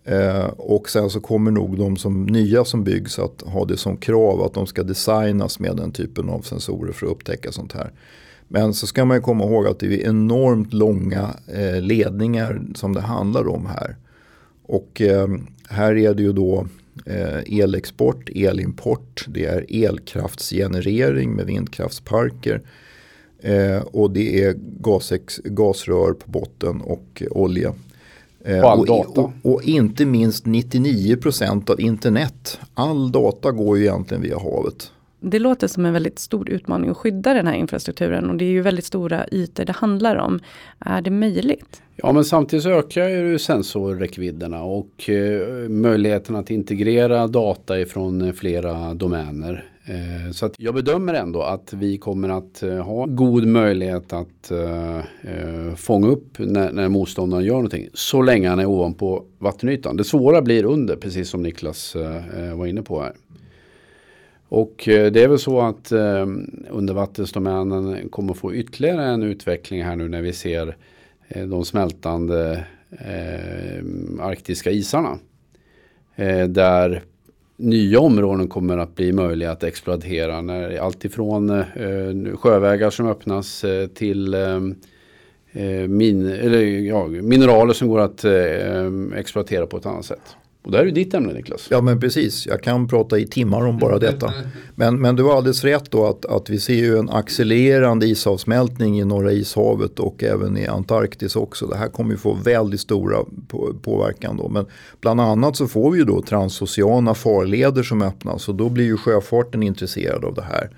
Eh, 0.03 0.45
och 0.45 0.89
sen 0.89 1.09
så 1.09 1.21
kommer 1.21 1.51
nog 1.51 1.77
de 1.77 1.97
som 1.97 2.25
nya 2.25 2.65
som 2.65 2.83
byggs 2.83 3.19
att 3.19 3.41
ha 3.41 3.65
det 3.65 3.77
som 3.77 3.97
krav 3.97 4.41
att 4.41 4.53
de 4.53 4.67
ska 4.67 4.83
designas 4.83 5.59
med 5.59 5.75
den 5.77 5.91
typen 5.91 6.29
av 6.29 6.41
sensorer 6.41 6.91
för 6.91 7.05
att 7.05 7.11
upptäcka 7.11 7.51
sånt 7.51 7.73
här. 7.73 7.91
Men 8.47 8.73
så 8.73 8.87
ska 8.87 9.05
man 9.05 9.21
komma 9.21 9.43
ihåg 9.43 9.67
att 9.67 9.79
det 9.79 9.85
är 9.85 10.09
enormt 10.09 10.73
långa 10.73 11.29
ledningar 11.81 12.61
som 12.75 12.93
det 12.93 13.01
handlar 13.01 13.47
om 13.47 13.65
här. 13.65 13.95
Och 14.63 15.01
här 15.69 15.97
är 15.97 16.13
det 16.13 16.23
ju 16.23 16.33
då 16.33 16.67
eh, 17.05 17.59
elexport, 17.59 18.29
elimport, 18.35 19.25
det 19.27 19.45
är 19.45 19.65
elkraftsgenerering 19.85 21.31
med 21.31 21.45
vindkraftsparker. 21.45 22.61
Eh, 23.41 23.81
och 23.81 24.11
det 24.11 24.43
är 24.43 24.55
gasex, 24.57 25.39
gasrör 25.43 26.13
på 26.13 26.31
botten 26.31 26.81
och 26.81 27.23
olja. 27.31 27.73
Eh, 28.45 28.59
och 28.59 28.71
all 28.71 28.85
data. 28.85 29.21
Och, 29.21 29.31
och, 29.43 29.63
inte 29.63 30.05
minst 30.05 30.45
99% 30.45 31.71
av 31.71 31.81
internet. 31.81 32.59
All 32.73 33.11
data 33.11 33.51
går 33.51 33.77
ju 33.77 33.83
egentligen 33.83 34.23
via 34.23 34.39
havet. 34.39 34.91
Det 35.19 35.39
låter 35.39 35.67
som 35.67 35.85
en 35.85 35.93
väldigt 35.93 36.19
stor 36.19 36.49
utmaning 36.49 36.89
att 36.89 36.97
skydda 36.97 37.33
den 37.33 37.47
här 37.47 37.55
infrastrukturen 37.55 38.29
och 38.29 38.37
det 38.37 38.45
är 38.45 38.49
ju 38.49 38.61
väldigt 38.61 38.85
stora 38.85 39.25
ytor 39.31 39.65
det 39.65 39.73
handlar 39.73 40.15
om. 40.15 40.39
Är 40.79 41.01
det 41.01 41.11
möjligt? 41.11 41.81
Ja 41.95 42.11
men 42.11 42.25
samtidigt 42.25 42.63
så 42.63 42.69
ökar 42.69 43.09
ju 43.09 43.39
sensorräckvidderna 43.39 44.63
och 44.63 45.09
eh, 45.09 45.69
möjligheten 45.69 46.35
att 46.35 46.51
integrera 46.51 47.27
data 47.27 47.79
ifrån 47.79 48.21
eh, 48.21 48.33
flera 48.33 48.93
domäner. 48.93 49.65
Eh, 49.85 50.31
så 50.31 50.45
att 50.45 50.53
jag 50.57 50.73
bedömer 50.73 51.13
ändå 51.13 51.41
att 51.41 51.73
vi 51.73 51.97
kommer 51.97 52.29
att 52.29 52.63
eh, 52.63 52.77
ha 52.77 53.05
god 53.05 53.47
möjlighet 53.47 54.13
att 54.13 54.51
eh, 54.51 54.97
eh, 54.97 55.75
fånga 55.75 56.07
upp 56.07 56.39
när, 56.39 56.71
när 56.71 56.89
motståndaren 56.89 57.45
gör 57.45 57.53
någonting. 57.53 57.89
Så 57.93 58.21
länge 58.21 58.49
han 58.49 58.59
är 58.59 58.65
ovanpå 58.65 59.23
vattenytan. 59.39 59.97
Det 59.97 60.03
svåra 60.03 60.41
blir 60.41 60.63
under, 60.63 60.95
precis 60.95 61.29
som 61.29 61.43
Niklas 61.43 61.95
eh, 61.95 62.57
var 62.57 62.65
inne 62.65 62.81
på 62.81 63.01
här. 63.01 63.13
Och 64.49 64.87
eh, 64.87 65.11
det 65.11 65.23
är 65.23 65.27
väl 65.27 65.39
så 65.39 65.61
att 65.61 65.91
eh, 65.91 66.27
undervattensdomänen 66.69 68.09
kommer 68.09 68.33
få 68.33 68.53
ytterligare 68.53 69.05
en 69.05 69.23
utveckling 69.23 69.83
här 69.83 69.95
nu 69.95 70.07
när 70.07 70.21
vi 70.21 70.33
ser 70.33 70.77
eh, 71.27 71.47
de 71.47 71.65
smältande 71.65 72.65
arktiska 74.19 74.71
isarna. 74.71 75.19
där 76.47 77.03
nya 77.57 77.99
områden 77.99 78.47
kommer 78.47 78.77
att 78.77 78.95
bli 78.95 79.11
möjliga 79.11 79.51
att 79.51 79.63
exploatera. 79.63 80.41
När 80.41 80.77
alltifrån 80.77 81.49
eh, 81.49 82.35
sjövägar 82.35 82.89
som 82.89 83.07
öppnas 83.07 83.65
till 83.93 84.35
min, 85.87 86.25
eller, 86.29 86.61
ja, 86.61 87.07
mineraler 87.07 87.73
som 87.73 87.87
går 87.87 87.99
att 87.99 88.25
exploatera 89.15 89.65
på 89.65 89.77
ett 89.77 89.85
annat 89.85 90.05
sätt. 90.05 90.35
Och 90.63 90.71
det 90.71 90.77
här 90.77 90.85
är 90.85 90.91
ditt 90.91 91.13
ämne 91.13 91.33
Niklas. 91.33 91.67
Ja 91.71 91.81
men 91.81 91.99
precis, 91.99 92.47
jag 92.47 92.63
kan 92.63 92.87
prata 92.87 93.19
i 93.19 93.27
timmar 93.27 93.65
om 93.65 93.77
bara 93.77 93.99
detta. 93.99 94.33
Men, 94.75 95.01
men 95.01 95.15
du 95.15 95.23
har 95.23 95.37
alldeles 95.37 95.63
rätt 95.63 95.91
då 95.91 96.05
att, 96.05 96.25
att 96.25 96.49
vi 96.49 96.59
ser 96.59 96.73
ju 96.73 96.97
en 96.97 97.09
accelererande 97.09 98.05
isavsmältning 98.07 98.99
i 98.99 99.05
Norra 99.05 99.31
ishavet 99.31 99.99
och 99.99 100.23
även 100.23 100.57
i 100.57 100.67
Antarktis 100.67 101.35
också. 101.35 101.67
Det 101.67 101.77
här 101.77 101.87
kommer 101.87 102.11
ju 102.11 102.17
få 102.17 102.33
väldigt 102.33 102.81
stora 102.81 103.17
på, 103.47 103.73
påverkan 103.81 104.37
då. 104.37 104.49
Men 104.49 104.65
bland 105.01 105.21
annat 105.21 105.55
så 105.55 105.67
får 105.67 105.91
vi 105.91 105.99
ju 105.99 106.05
då 106.05 106.21
transoceana 106.21 107.13
farleder 107.13 107.83
som 107.83 108.01
öppnas 108.01 108.49
och 108.49 108.55
då 108.55 108.69
blir 108.69 108.85
ju 108.85 108.97
sjöfarten 108.97 109.63
intresserad 109.63 110.25
av 110.25 110.33
det 110.33 110.41
här. 110.41 110.69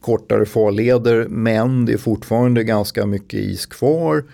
Kortare 0.00 0.46
farleder 0.46 1.26
men 1.28 1.86
det 1.86 1.92
är 1.92 1.98
fortfarande 1.98 2.64
ganska 2.64 3.06
mycket 3.06 3.40
is 3.40 3.66
kvar. 3.66 4.24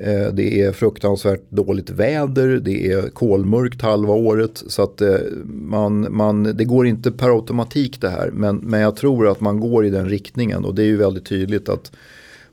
Eh, 0.00 0.32
det 0.32 0.60
är 0.62 0.72
fruktansvärt 0.72 1.50
dåligt 1.50 1.90
väder, 1.90 2.48
det 2.48 2.92
är 2.92 3.08
kolmörkt 3.08 3.82
halva 3.82 4.14
året. 4.14 4.62
Så 4.66 4.82
att 4.82 5.00
eh, 5.00 5.16
man, 5.44 6.16
man, 6.16 6.42
det 6.42 6.64
går 6.64 6.86
inte 6.86 7.12
per 7.12 7.28
automatik 7.28 8.00
det 8.00 8.08
här. 8.08 8.30
Men, 8.30 8.56
men 8.56 8.80
jag 8.80 8.96
tror 8.96 9.28
att 9.28 9.40
man 9.40 9.60
går 9.60 9.86
i 9.86 9.90
den 9.90 10.08
riktningen 10.08 10.64
och 10.64 10.74
det 10.74 10.82
är 10.82 10.86
ju 10.86 10.96
väldigt 10.96 11.26
tydligt 11.26 11.68
att 11.68 11.92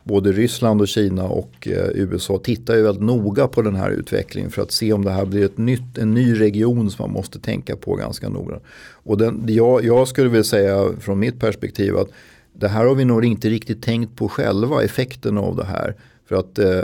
både 0.04 0.32
Ryssland 0.32 0.82
och 0.82 0.88
Kina 0.88 1.24
och 1.24 1.68
eh, 1.68 1.90
USA 1.94 2.38
tittar 2.44 2.76
ju 2.76 2.82
väldigt 2.82 3.04
noga 3.04 3.48
på 3.48 3.62
den 3.62 3.76
här 3.76 3.90
utvecklingen 3.90 4.52
för 4.52 4.62
att 4.62 4.72
se 4.72 4.94
om 4.94 5.06
det 5.06 5.12
här 5.12 5.26
blir 5.26 5.46
ett 5.46 5.58
nytt, 5.58 5.98
en 5.98 6.14
ny 6.14 6.40
region 6.40 6.92
som 6.92 7.04
man 7.04 7.14
måste 7.14 7.40
tänka 7.40 7.76
på 7.76 7.96
ganska 7.96 8.30
noga. 8.30 8.60
Och 8.92 9.18
den, 9.18 9.44
jag, 9.48 9.86
jag 9.86 10.08
skulle 10.08 10.30
vilja 10.30 10.44
säga 10.44 10.90
från 11.00 11.20
mitt 11.20 11.40
perspektiv 11.40 11.98
att 11.98 12.10
det 12.54 12.68
här 12.68 12.86
har 12.86 12.96
vi 12.96 13.06
nog 13.06 13.26
inte 13.26 13.50
riktigt 13.50 13.84
tänkt 13.84 14.16
på 14.16 14.30
själva, 14.30 14.84
effekten 14.84 15.38
av 15.38 15.56
det 15.56 15.66
här. 15.66 15.96
För 16.26 16.36
att 16.36 16.60
eh, 16.60 16.84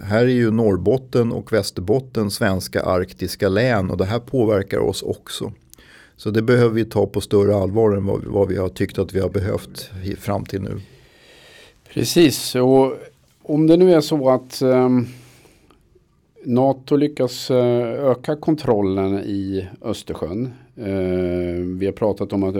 här 0.00 0.24
är 0.24 0.28
ju 0.28 0.50
Norrbotten 0.50 1.32
och 1.32 1.52
Västerbotten 1.52 2.30
svenska 2.30 2.82
arktiska 2.82 3.48
län 3.48 3.90
och 3.90 3.96
det 3.96 4.04
här 4.04 4.18
påverkar 4.18 4.78
oss 4.78 5.02
också. 5.02 5.52
Så 6.16 6.30
det 6.30 6.42
behöver 6.42 6.74
vi 6.74 6.84
ta 6.84 7.06
på 7.06 7.20
större 7.20 7.56
allvar 7.56 7.92
än 7.92 8.06
vad, 8.06 8.24
vad 8.24 8.48
vi 8.48 8.56
har 8.56 8.68
tyckt 8.68 8.98
att 8.98 9.12
vi 9.12 9.20
har 9.20 9.28
behövt 9.28 9.90
fram 10.18 10.44
till 10.44 10.62
nu. 10.62 10.80
Precis, 11.94 12.54
och 12.54 12.92
om 13.42 13.66
det 13.66 13.76
nu 13.76 13.92
är 13.92 14.00
så 14.00 14.30
att 14.30 14.62
eh, 14.62 14.88
NATO 16.44 16.96
lyckas 16.96 17.50
eh, 17.50 18.10
öka 18.10 18.36
kontrollen 18.36 19.18
i 19.18 19.68
Östersjön. 19.82 20.52
Eh, 20.76 21.64
vi 21.78 21.86
har 21.86 21.92
pratat 21.92 22.32
om 22.32 22.42
att 22.42 22.54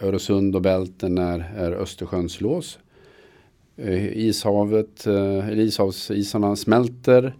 Öresund 0.00 0.56
och 0.56 0.62
Bälten 0.62 1.18
är, 1.18 1.52
är 1.56 1.72
Östersjöns 1.72 2.40
lås. 2.40 2.78
Eh, 3.84 4.18
ishavet, 4.18 5.06
eh, 5.06 5.48
eller 5.48 5.62
ishavsisarna 5.62 6.56
smälter. 6.56 7.34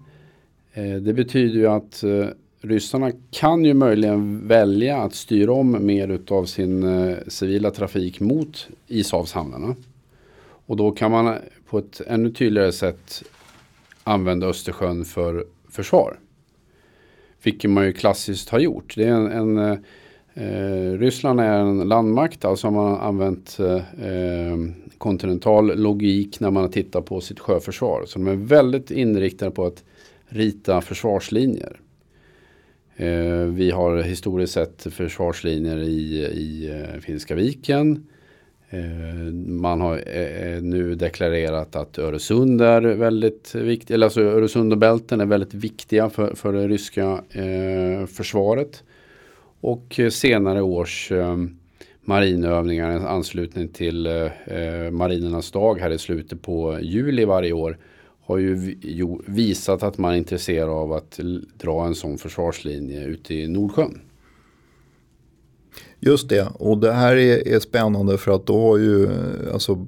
Eh, 0.73 0.95
det 0.95 1.13
betyder 1.13 1.59
ju 1.59 1.67
att 1.67 2.05
ryssarna 2.61 3.13
kan 3.31 3.65
ju 3.65 3.75
möjligen 3.75 4.49
välja 4.49 4.97
att 4.97 5.15
styra 5.15 5.53
om 5.53 5.87
mer 5.87 6.09
utav 6.09 6.45
sin 6.45 7.17
civila 7.29 7.71
trafik 7.71 8.21
mot 8.21 8.69
ishavshamnarna. 8.87 9.77
Och 10.67 10.77
då 10.77 10.91
kan 10.91 11.11
man 11.11 11.37
på 11.67 11.79
ett 11.79 12.01
ännu 12.07 12.31
tydligare 12.31 12.73
sätt 12.73 13.23
använda 14.05 14.47
Östersjön 14.47 15.05
för 15.05 15.45
försvar. 15.69 16.19
Vilket 17.43 17.71
man 17.71 17.85
ju 17.85 17.93
klassiskt 17.93 18.49
har 18.49 18.59
gjort. 18.59 18.95
Det 18.97 19.05
är 19.05 19.13
en, 19.13 19.59
en 19.59 19.85
eh, 20.35 20.99
Ryssland 20.99 21.41
är 21.41 21.59
en 21.59 21.89
landmakt, 21.89 22.45
alltså 22.45 22.67
har 22.67 22.73
man 22.73 23.01
använt 23.01 23.59
eh, 23.61 24.57
kontinental 24.99 25.79
logik 25.81 26.41
när 26.41 26.51
man 26.51 26.63
har 26.63 26.71
tittat 26.71 27.05
på 27.05 27.21
sitt 27.21 27.41
sjöförsvar. 27.41 28.05
Så 28.07 28.19
de 28.19 28.29
är 28.29 28.37
väldigt 28.37 28.91
inriktade 28.91 29.51
på 29.51 29.67
att 29.67 29.85
rita 30.29 30.81
försvarslinjer. 30.81 31.81
Eh, 32.97 33.45
vi 33.45 33.71
har 33.71 34.03
historiskt 34.03 34.53
sett 34.53 34.87
försvarslinjer 34.91 35.79
i, 35.79 36.27
i 36.33 36.71
eh, 36.71 37.01
Finska 37.01 37.35
viken. 37.35 38.07
Man 39.47 39.81
har 39.81 40.03
nu 40.61 40.95
deklarerat 40.95 41.77
att 41.77 41.99
Öresund 41.99 42.61
är 42.61 42.81
väldigt 42.81 43.55
viktigt, 43.55 43.91
eller 43.91 44.07
alltså 44.07 44.21
Öresund 44.21 44.73
och 44.73 44.79
bälten 44.79 45.21
är 45.21 45.27
väldigt 45.27 45.55
viktiga 45.55 46.11
för, 46.11 46.35
för 46.35 46.53
det 46.53 46.69
ryska 46.69 47.23
försvaret. 48.07 48.83
Och 49.61 50.01
eh, 50.01 50.11
senare 50.11 50.63
års 50.63 51.13
eh, 51.13 51.37
marinövningar 52.01 52.93
i 52.93 53.07
anslutning 53.07 53.69
till 53.69 54.07
eh, 54.07 54.91
marinernas 54.91 55.51
dag 55.51 55.81
här 55.81 55.91
i 55.91 55.99
slutet 55.99 56.43
på 56.43 56.79
juli 56.81 57.25
varje 57.25 57.53
år 57.53 57.79
har 58.21 58.39
ju 58.39 58.77
visat 59.27 59.83
att 59.83 59.99
man 59.99 60.13
är 60.13 60.17
intresserad 60.17 60.69
av 60.69 60.93
att 60.93 61.21
dra 61.59 61.87
en 61.87 61.95
sån 61.95 62.19
försvarslinje 62.19 63.05
ute 63.05 63.35
i 63.35 63.49
Nordsjön. 63.49 64.01
Just 66.01 66.29
det, 66.29 66.49
och 66.55 66.79
det 66.79 66.93
här 66.93 67.17
är, 67.17 67.49
är 67.49 67.61
spännande 67.61 68.19
för 68.19 68.35
att 68.35 68.47
då 68.47 68.61
har 68.61 68.79
ju, 68.79 69.09
alltså 69.53 69.87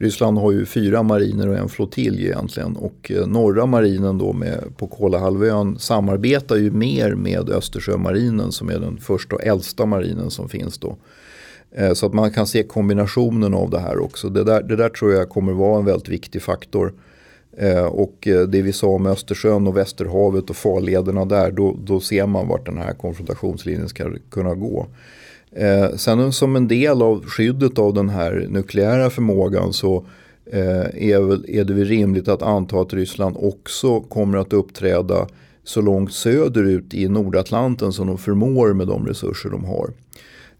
Ryssland 0.00 0.38
har 0.38 0.52
ju 0.52 0.66
fyra 0.66 1.02
mariner 1.02 1.48
och 1.48 1.56
en 1.56 1.68
flottilj 1.68 2.26
egentligen 2.26 2.76
och 2.76 3.10
eh, 3.14 3.26
norra 3.26 3.66
marinen 3.66 4.18
då 4.18 4.32
med, 4.32 4.64
på 4.76 4.86
Kolahalvön 4.86 5.78
samarbetar 5.78 6.56
ju 6.56 6.70
mer 6.70 7.14
med 7.14 7.50
Östersjömarinen 7.50 8.52
som 8.52 8.68
är 8.68 8.78
den 8.78 8.98
första 8.98 9.36
och 9.36 9.42
äldsta 9.42 9.86
marinen 9.86 10.30
som 10.30 10.48
finns 10.48 10.78
då. 10.78 10.96
Eh, 11.72 11.92
så 11.92 12.06
att 12.06 12.14
man 12.14 12.30
kan 12.30 12.46
se 12.46 12.62
kombinationen 12.62 13.54
av 13.54 13.70
det 13.70 13.80
här 13.80 13.98
också. 13.98 14.28
Det 14.28 14.44
där, 14.44 14.62
det 14.62 14.76
där 14.76 14.88
tror 14.88 15.12
jag 15.12 15.28
kommer 15.28 15.52
vara 15.52 15.78
en 15.78 15.84
väldigt 15.84 16.08
viktig 16.08 16.42
faktor. 16.42 16.92
Eh, 17.56 17.84
och 17.84 18.16
det 18.48 18.62
vi 18.62 18.72
sa 18.72 18.86
om 18.86 19.06
Östersjön 19.06 19.66
och 19.66 19.76
Västerhavet 19.76 20.50
och 20.50 20.56
farlederna 20.56 21.24
där, 21.24 21.50
då, 21.50 21.76
då 21.84 22.00
ser 22.00 22.26
man 22.26 22.48
vart 22.48 22.66
den 22.66 22.78
här 22.78 22.92
konfrontationslinjen 22.92 23.88
ska 23.88 24.12
kunna 24.30 24.54
gå. 24.54 24.86
Eh, 25.52 25.90
sen 25.96 26.32
som 26.32 26.56
en 26.56 26.68
del 26.68 27.02
av 27.02 27.24
skyddet 27.24 27.78
av 27.78 27.94
den 27.94 28.08
här 28.08 28.46
nukleära 28.48 29.10
förmågan 29.10 29.72
så 29.72 30.04
eh, 30.46 31.10
är, 31.10 31.20
väl, 31.20 31.44
är 31.48 31.64
det 31.64 31.74
väl 31.74 31.84
rimligt 31.84 32.28
att 32.28 32.42
anta 32.42 32.80
att 32.80 32.92
Ryssland 32.92 33.36
också 33.38 34.00
kommer 34.00 34.38
att 34.38 34.52
uppträda 34.52 35.26
så 35.64 35.80
långt 35.80 36.12
söderut 36.12 36.94
i 36.94 37.08
Nordatlanten 37.08 37.92
som 37.92 38.06
de 38.06 38.18
förmår 38.18 38.72
med 38.72 38.86
de 38.86 39.06
resurser 39.06 39.50
de 39.50 39.64
har. 39.64 39.90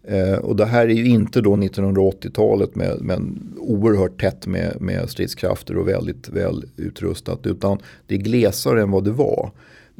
Eh, 0.03 0.37
och 0.37 0.55
det 0.55 0.65
här 0.65 0.87
är 0.87 0.93
ju 0.93 1.05
inte 1.05 1.41
då 1.41 1.55
1980-talet 1.55 2.75
med, 2.75 3.01
med 3.01 3.39
oerhört 3.57 4.21
tätt 4.21 4.47
med, 4.47 4.81
med 4.81 5.09
stridskrafter 5.09 5.77
och 5.77 5.87
väldigt 5.87 6.29
väl 6.29 6.63
utrustat. 6.77 7.45
Utan 7.45 7.77
det 8.07 8.15
är 8.15 8.19
glesare 8.19 8.81
än 8.81 8.91
vad 8.91 9.03
det 9.03 9.11
var. 9.11 9.51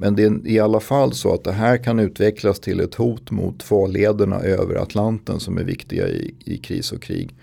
Men 0.02 0.16
det 0.16 0.24
är 0.24 0.48
i 0.48 0.60
alla 0.60 0.80
fall 0.80 1.14
så 1.14 1.34
att 1.34 1.44
det 1.44 1.52
här 1.52 1.78
kan 1.78 2.00
utvecklas 2.00 2.60
till 2.60 2.80
ett 2.80 2.96
hot 2.96 3.32
mot 3.32 3.64
farlederna 3.64 4.40
över 4.40 4.76
Atlanten 4.76 5.40
som 5.40 5.58
är 5.58 5.64
viktiga 5.64 6.08
i, 6.08 6.36
i 6.46 6.58
kris 6.58 6.92
och 6.92 7.02
krig. 7.02 7.36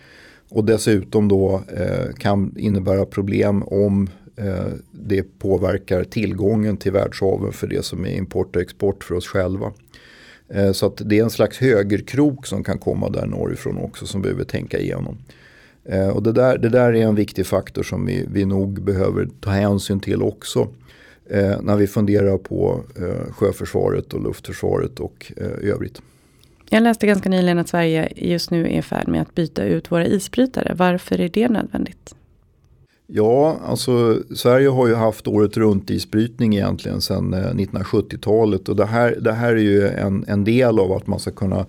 Och 0.48 0.64
dessutom 0.64 1.28
då 1.28 1.62
eh, 1.76 2.14
kan 2.18 2.54
innebära 2.58 3.06
problem 3.06 3.62
om 3.62 4.08
eh, 4.36 4.72
det 4.90 5.38
påverkar 5.38 6.04
tillgången 6.04 6.76
till 6.76 6.92
världshaven 6.92 7.52
för 7.52 7.66
det 7.66 7.84
som 7.84 8.06
är 8.06 8.16
import 8.16 8.56
och 8.56 8.62
export 8.62 9.04
för 9.04 9.14
oss 9.14 9.26
själva. 9.26 9.72
Eh, 10.48 10.72
så 10.72 10.86
att 10.86 11.02
det 11.04 11.18
är 11.18 11.22
en 11.22 11.30
slags 11.30 11.58
högerkrok 11.58 12.46
som 12.46 12.64
kan 12.64 12.78
komma 12.78 13.08
där 13.08 13.26
norrifrån 13.26 13.78
också 13.78 14.06
som 14.06 14.20
vi 14.20 14.22
behöver 14.22 14.44
tänka 14.44 14.78
igenom. 14.78 15.18
Eh, 15.84 16.08
och 16.08 16.22
det 16.22 16.32
där, 16.32 16.58
det 16.58 16.68
där 16.68 16.92
är 16.92 17.06
en 17.06 17.14
viktig 17.14 17.46
faktor 17.46 17.82
som 17.82 18.06
vi, 18.06 18.26
vi 18.32 18.44
nog 18.44 18.82
behöver 18.82 19.28
ta 19.40 19.50
hänsyn 19.50 20.00
till 20.00 20.22
också. 20.22 20.68
Eh, 21.30 21.60
när 21.62 21.76
vi 21.76 21.86
funderar 21.86 22.38
på 22.38 22.80
sjöförsvaret 23.30 24.12
och 24.12 24.22
luftförsvaret 24.22 25.00
och 25.00 25.32
övrigt. 25.62 26.02
Jag 26.70 26.82
läste 26.82 27.06
ganska 27.06 27.28
nyligen 27.28 27.58
att 27.58 27.68
Sverige 27.68 28.12
just 28.16 28.50
nu 28.50 28.64
är 28.64 28.68
i 28.68 28.82
färd 28.82 29.08
med 29.08 29.22
att 29.22 29.34
byta 29.34 29.64
ut 29.64 29.92
våra 29.92 30.06
isbrytare. 30.06 30.74
Varför 30.76 31.20
är 31.20 31.28
det 31.28 31.48
nödvändigt? 31.48 32.14
Ja, 33.06 33.56
alltså 33.64 34.22
Sverige 34.34 34.68
har 34.68 34.86
ju 34.88 34.94
haft 34.94 35.26
året 35.26 35.56
runt 35.56 35.90
isbrytning 35.90 36.54
egentligen 36.54 37.00
sedan 37.00 37.34
1970-talet. 37.34 38.68
Och 38.68 38.76
det 38.76 38.86
här, 38.86 39.16
det 39.20 39.32
här 39.32 39.52
är 39.52 39.56
ju 39.56 39.88
en, 39.88 40.24
en 40.28 40.44
del 40.44 40.78
av 40.78 40.92
att 40.92 41.06
man 41.06 41.20
ska 41.20 41.30
kunna 41.30 41.66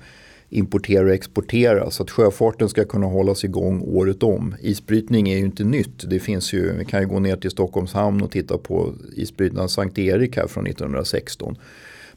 importera 0.50 1.06
och 1.06 1.14
exportera. 1.14 1.92
Så 1.92 2.04
att 2.04 2.12
sjöfarten 2.12 2.70
ska 2.70 2.86
kunna 2.86 3.06
hållas 3.06 3.44
igång 3.44 3.82
året 3.82 4.24
om. 4.24 4.56
Isbrytning 4.62 5.30
är 5.30 5.38
ju 5.38 5.46
inte 5.46 5.64
nytt. 5.64 6.10
Det 6.10 6.20
finns 6.20 6.54
ju, 6.54 6.78
vi 6.78 6.86
kan 6.86 7.02
ju 7.02 7.08
gå 7.08 7.20
ner 7.20 7.36
till 7.36 7.52
Stockholms 7.52 7.94
hamn 7.94 8.22
och 8.22 8.32
titta 8.32 8.58
på 8.58 8.94
isbrytaren 9.16 9.70
Sankt 9.70 9.98
Erik 9.98 10.38
här 10.38 10.48
från 10.48 10.68
1916. 10.68 11.58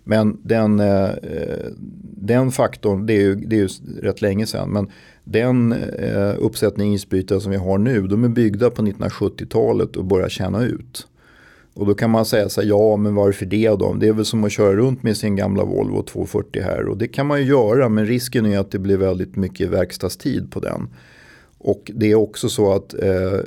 Men 0.05 0.41
den, 0.43 0.81
eh, 0.81 1.11
den 2.03 2.51
faktorn, 2.51 3.07
det 3.07 3.13
är, 3.13 3.21
ju, 3.21 3.35
det 3.35 3.57
är 3.57 3.61
ju 3.61 3.69
rätt 4.03 4.23
länge 4.23 4.47
sedan. 4.47 4.71
Men 4.71 4.91
den 5.25 5.73
eh, 5.73 6.35
uppsättning 6.39 6.95
isbrytare 6.95 7.41
som 7.41 7.51
vi 7.51 7.57
har 7.57 7.79
nu, 7.79 8.07
de 8.07 8.25
är 8.25 8.29
byggda 8.29 8.71
på 8.71 8.83
1970-talet 8.83 9.97
och 9.97 10.05
börjar 10.05 10.29
tjäna 10.29 10.65
ut. 10.65 11.07
Och 11.75 11.87
då 11.87 11.95
kan 11.95 12.11
man 12.11 12.25
säga 12.25 12.49
så 12.49 12.61
här, 12.61 12.69
ja 12.69 12.97
men 12.97 13.15
varför 13.15 13.47
det 13.47 13.69
då? 13.69 13.95
Det 13.95 14.09
är 14.09 14.13
väl 14.13 14.25
som 14.25 14.45
att 14.45 14.53
köra 14.53 14.77
runt 14.77 15.03
med 15.03 15.17
sin 15.17 15.37
gamla 15.37 15.65
Volvo 15.65 16.03
240 16.03 16.63
här. 16.63 16.89
Och 16.89 16.97
det 16.97 17.09
kan 17.09 17.27
man 17.27 17.41
ju 17.41 17.47
göra, 17.47 17.89
men 17.89 18.07
risken 18.07 18.47
är 18.47 18.59
att 18.59 18.71
det 18.71 18.79
blir 18.79 18.97
väldigt 18.97 19.37
mycket 19.37 19.69
verkstadstid 19.69 20.53
på 20.53 20.61
den. 20.61 20.89
Och 21.63 21.91
det 21.95 22.11
är 22.11 22.15
också 22.15 22.49
så 22.49 22.73
att 22.73 22.95
eh, 22.95 23.35
eh, 23.35 23.41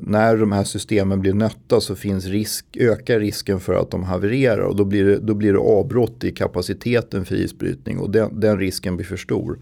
när 0.00 0.36
de 0.36 0.52
här 0.52 0.64
systemen 0.64 1.20
blir 1.20 1.34
nötta 1.34 1.80
så 1.80 1.94
finns 1.94 2.26
risk, 2.26 2.76
ökar 2.76 3.20
risken 3.20 3.60
för 3.60 3.74
att 3.74 3.90
de 3.90 4.04
havererar. 4.04 4.58
Och 4.58 4.76
då 4.76 4.84
blir 4.84 5.04
det, 5.04 5.18
då 5.18 5.34
blir 5.34 5.52
det 5.52 5.58
avbrott 5.58 6.24
i 6.24 6.32
kapaciteten 6.32 7.24
för 7.24 7.34
isbrytning 7.34 7.98
och 7.98 8.10
den, 8.10 8.40
den 8.40 8.58
risken 8.58 8.96
blir 8.96 9.06
för 9.06 9.16
stor. 9.16 9.58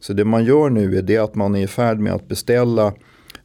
Så 0.00 0.12
det 0.12 0.24
man 0.24 0.44
gör 0.44 0.70
nu 0.70 0.98
är 0.98 1.02
det 1.02 1.18
att 1.18 1.34
man 1.34 1.54
är 1.54 1.62
i 1.62 1.66
färd 1.66 1.98
med 1.98 2.12
att 2.12 2.28
beställa 2.28 2.92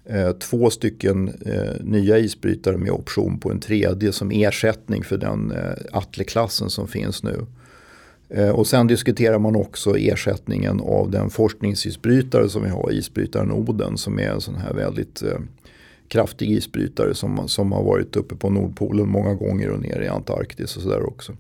Eh, 0.06 0.32
två 0.32 0.70
stycken 0.70 1.28
eh, 1.46 1.84
nya 1.84 2.18
isbrytare 2.18 2.78
med 2.78 2.92
option 2.92 3.40
på 3.40 3.52
en 3.52 3.60
tredje 3.60 4.12
som 4.12 4.32
ersättning 4.32 5.04
för 5.04 5.18
den 5.18 5.52
eh, 5.52 5.74
Atle-klassen 5.92 6.70
som 6.70 6.88
finns 6.88 7.24
nu. 7.24 7.46
Eh, 8.30 8.50
och 8.50 8.68
sen 8.68 8.88
diskuterar 8.88 9.40
man 9.40 9.56
också 9.56 9.98
ersättningen 9.98 10.82
av 10.82 11.12
den 11.12 11.30
forskningsisbrytare 11.30 12.50
som 12.50 12.64
vi 12.64 12.70
har, 12.70 12.92
isbrytaren 12.92 13.52
Oden 13.52 13.98
som 13.98 14.20
är 14.20 14.30
en 14.30 14.42
sån 14.42 14.56
här 14.56 14.74
väldigt 14.74 15.22
eh, 15.22 15.40
kraftig 16.08 16.52
isbrytare 16.52 17.14
som, 17.14 17.48
som 17.48 17.72
har 17.72 17.84
varit 17.84 18.16
uppe 18.16 18.36
på 18.36 18.50
Nordpolen 18.50 19.10
många 19.10 19.34
gånger 19.34 19.70
och 19.70 19.82
nere 19.82 20.06
i 20.06 20.08
Antarktis 20.08 20.78
och 20.78 20.84
sådär 20.84 21.08
också. 21.08 21.34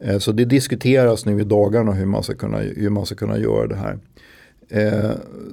Eh, 0.00 0.18
så 0.18 0.32
det 0.32 0.44
diskuteras 0.44 1.26
nu 1.26 1.40
i 1.40 1.44
dagarna 1.44 1.92
hur 1.92 2.06
man 2.06 2.22
ska 2.22 2.34
kunna, 2.34 2.58
hur 2.58 2.90
man 2.90 3.06
ska 3.06 3.14
kunna 3.14 3.38
göra 3.38 3.66
det 3.66 3.76
här. 3.76 3.98
Eh, 4.68 5.10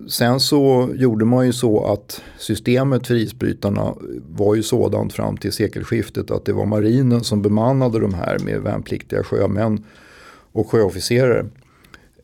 sen 0.07 0.39
så 0.39 0.89
gjorde 0.95 1.25
man 1.25 1.45
ju 1.45 1.53
så 1.53 1.85
att 1.85 2.21
systemet 2.37 3.07
för 3.07 3.15
isbrytarna 3.15 3.93
var 4.29 4.55
ju 4.55 4.63
sådant 4.63 5.13
fram 5.13 5.37
till 5.37 5.51
sekelskiftet 5.51 6.31
att 6.31 6.45
det 6.45 6.53
var 6.53 6.65
marinen 6.65 7.23
som 7.23 7.41
bemannade 7.41 7.99
de 7.99 8.13
här 8.13 8.39
med 8.39 8.61
värnpliktiga 8.61 9.23
sjömän 9.23 9.83
och 10.51 10.69
sjöofficerare. 10.69 11.45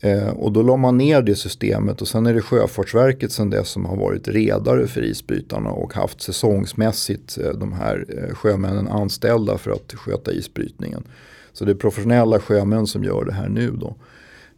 Eh, 0.03 0.29
och 0.29 0.51
då 0.51 0.61
la 0.61 0.77
man 0.77 0.97
ner 0.97 1.21
det 1.21 1.35
systemet 1.35 2.01
och 2.01 2.07
sen 2.07 2.25
är 2.25 2.33
det 2.33 2.41
Sjöfartsverket 2.41 3.31
sen 3.31 3.49
dess 3.49 3.69
som 3.69 3.85
har 3.85 3.95
varit 3.95 4.27
redare 4.27 4.87
för 4.87 5.01
isbrytarna 5.01 5.69
och 5.69 5.93
haft 5.93 6.21
säsongsmässigt 6.21 7.37
eh, 7.37 7.49
de 7.51 7.73
här 7.73 8.05
eh, 8.09 8.35
sjömännen 8.35 8.87
anställda 8.87 9.57
för 9.57 9.71
att 9.71 9.93
sköta 9.93 10.31
isbrytningen. 10.31 11.03
Så 11.53 11.65
det 11.65 11.71
är 11.71 11.75
professionella 11.75 12.39
sjömän 12.39 12.87
som 12.87 13.03
gör 13.03 13.25
det 13.25 13.33
här 13.33 13.49
nu 13.49 13.71
då. 13.71 13.95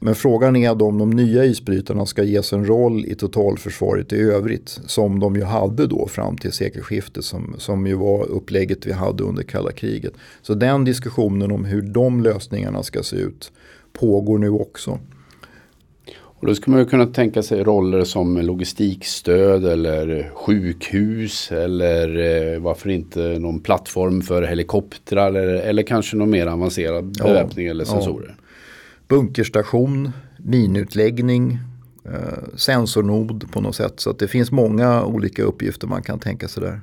Men 0.05 0.15
frågan 0.15 0.55
är 0.55 0.83
om 0.83 0.97
de 0.97 1.09
nya 1.09 1.45
isbrytarna 1.45 2.05
ska 2.05 2.23
ges 2.23 2.53
en 2.53 2.65
roll 2.65 3.05
i 3.05 3.15
totalförsvaret 3.15 4.13
i 4.13 4.21
övrigt. 4.21 4.79
Som 4.85 5.19
de 5.19 5.35
ju 5.35 5.43
hade 5.43 5.87
då 5.87 6.07
fram 6.07 6.37
till 6.37 6.51
sekelskiftet 6.51 7.25
som, 7.25 7.55
som 7.57 7.87
ju 7.87 7.95
var 7.95 8.25
upplägget 8.29 8.85
vi 8.85 8.91
hade 8.91 9.23
under 9.23 9.43
kalla 9.43 9.71
kriget. 9.71 10.13
Så 10.41 10.53
den 10.53 10.85
diskussionen 10.85 11.51
om 11.51 11.65
hur 11.65 11.81
de 11.81 12.23
lösningarna 12.23 12.83
ska 12.83 13.03
se 13.03 13.15
ut 13.15 13.51
pågår 13.93 14.37
nu 14.37 14.49
också. 14.49 14.99
Och 16.15 16.47
då 16.47 16.55
skulle 16.55 16.71
man 16.71 16.83
ju 16.83 16.89
kunna 16.89 17.05
tänka 17.05 17.43
sig 17.43 17.63
roller 17.63 18.03
som 18.03 18.37
logistikstöd 18.37 19.65
eller 19.65 20.31
sjukhus 20.33 21.51
eller 21.51 22.07
eh, 22.53 22.59
varför 22.59 22.89
inte 22.89 23.19
någon 23.19 23.59
plattform 23.59 24.21
för 24.21 24.43
helikoptrar 24.43 25.27
eller, 25.27 25.55
eller 25.55 25.83
kanske 25.83 26.17
någon 26.17 26.29
mer 26.29 26.47
avancerad 26.47 27.17
beväpning 27.17 27.65
ja, 27.65 27.71
eller 27.71 27.85
sensorer. 27.85 28.35
Ja 28.37 28.42
bunkerstation, 29.07 30.11
minutläggning, 30.37 31.59
eh, 32.05 32.55
sensornod 32.55 33.51
på 33.51 33.61
något 33.61 33.75
sätt. 33.75 33.99
Så 33.99 34.09
att 34.09 34.19
det 34.19 34.27
finns 34.27 34.51
många 34.51 35.05
olika 35.05 35.43
uppgifter 35.43 35.87
man 35.87 36.03
kan 36.03 36.19
tänka 36.19 36.47
sig 36.47 36.63
där. 36.63 36.81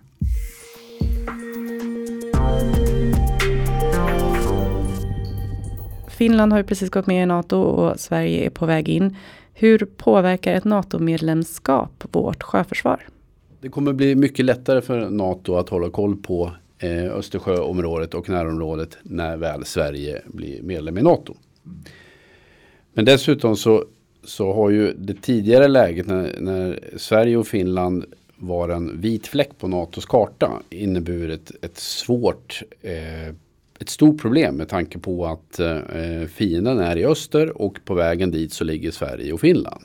Finland 6.09 6.53
har 6.53 6.59
ju 6.59 6.65
precis 6.65 6.91
gått 6.91 7.07
med 7.07 7.23
i 7.23 7.27
NATO 7.27 7.57
och 7.57 8.01
Sverige 8.01 8.47
är 8.47 8.51
på 8.51 8.67
väg 8.67 8.89
in. 8.89 9.17
Hur 9.55 9.79
påverkar 9.97 10.55
ett 10.55 10.65
NATO-medlemskap 10.65 12.05
vårt 12.13 12.43
sjöförsvar? 12.43 13.07
Det 13.61 13.69
kommer 13.69 13.93
bli 13.93 14.15
mycket 14.15 14.45
lättare 14.45 14.81
för 14.81 15.11
NATO 15.11 15.55
att 15.55 15.69
hålla 15.69 15.91
koll 15.91 16.17
på 16.17 16.53
eh, 16.79 17.05
Östersjöområdet 17.05 18.15
och 18.15 18.29
närområdet 18.29 18.99
när 19.03 19.37
väl 19.37 19.65
Sverige 19.65 20.23
blir 20.27 20.63
medlem 20.63 20.99
i 20.99 21.03
NATO. 21.03 21.35
Men 22.93 23.05
dessutom 23.05 23.57
så, 23.57 23.85
så 24.25 24.53
har 24.53 24.71
ju 24.71 24.93
det 24.93 25.23
tidigare 25.23 25.69
läget 25.69 26.07
när, 26.07 26.37
när 26.41 26.81
Sverige 26.97 27.37
och 27.37 27.47
Finland 27.47 28.05
var 28.37 28.69
en 28.69 29.01
vit 29.01 29.27
fläck 29.27 29.59
på 29.59 29.69
NATOs 29.69 30.07
karta 30.07 30.63
inneburit 30.71 31.53
ett 31.63 31.79
svårt 31.79 32.63
eh, 32.83 33.35
ett 33.81 33.89
stort 33.89 34.21
problem 34.21 34.57
med 34.57 34.69
tanke 34.69 34.99
på 34.99 35.27
att 35.27 35.61
eh, 35.61 36.27
fienden 36.29 36.79
är 36.79 36.97
i 36.97 37.05
öster 37.05 37.63
och 37.63 37.79
på 37.85 37.95
vägen 37.95 38.31
dit 38.31 38.53
så 38.53 38.65
ligger 38.65 38.91
Sverige 38.91 39.33
och 39.33 39.41
Finland. 39.41 39.85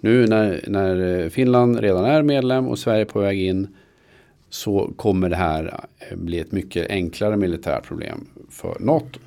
Nu 0.00 0.26
när, 0.26 0.64
när 0.66 1.20
eh, 1.20 1.28
Finland 1.28 1.80
redan 1.80 2.04
är 2.04 2.22
medlem 2.22 2.68
och 2.68 2.78
Sverige 2.78 3.00
är 3.00 3.04
på 3.04 3.20
väg 3.20 3.42
in 3.42 3.68
så 4.50 4.92
kommer 4.96 5.28
det 5.28 5.36
här 5.36 5.84
eh, 5.98 6.16
bli 6.16 6.38
ett 6.38 6.52
mycket 6.52 6.90
enklare 6.90 7.36
militärt 7.36 7.84
problem 7.84 8.28
för 8.50 8.76
NATO. 8.80 9.18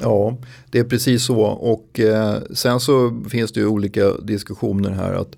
Ja, 0.00 0.36
det 0.70 0.78
är 0.78 0.84
precis 0.84 1.24
så. 1.24 1.40
Och 1.42 2.00
eh, 2.00 2.38
sen 2.50 2.80
så 2.80 3.22
finns 3.28 3.52
det 3.52 3.60
ju 3.60 3.66
olika 3.66 4.10
diskussioner 4.10 4.90
här. 4.90 5.14
att 5.14 5.36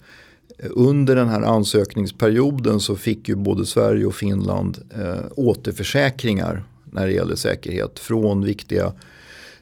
eh, 0.58 0.70
under 0.74 1.16
den 1.16 1.28
här 1.28 1.42
ansökningsperioden 1.42 2.80
så 2.80 2.96
fick 2.96 3.28
ju 3.28 3.34
både 3.34 3.66
Sverige 3.66 4.06
och 4.06 4.14
Finland 4.14 4.78
eh, 4.94 5.24
återförsäkringar 5.36 6.64
när 6.84 7.06
det 7.06 7.12
gäller 7.12 7.34
säkerhet 7.34 7.98
från 7.98 8.44
viktiga 8.44 8.92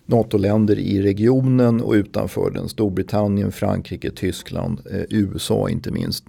NATO-länder 0.07 0.79
i 0.79 1.03
regionen 1.03 1.81
och 1.81 1.93
utanför 1.93 2.51
den. 2.51 2.69
Storbritannien, 2.69 3.53
Frankrike, 3.53 4.11
Tyskland, 4.11 4.81
eh, 4.91 5.03
USA 5.09 5.69
inte 5.69 5.91
minst. 5.91 6.25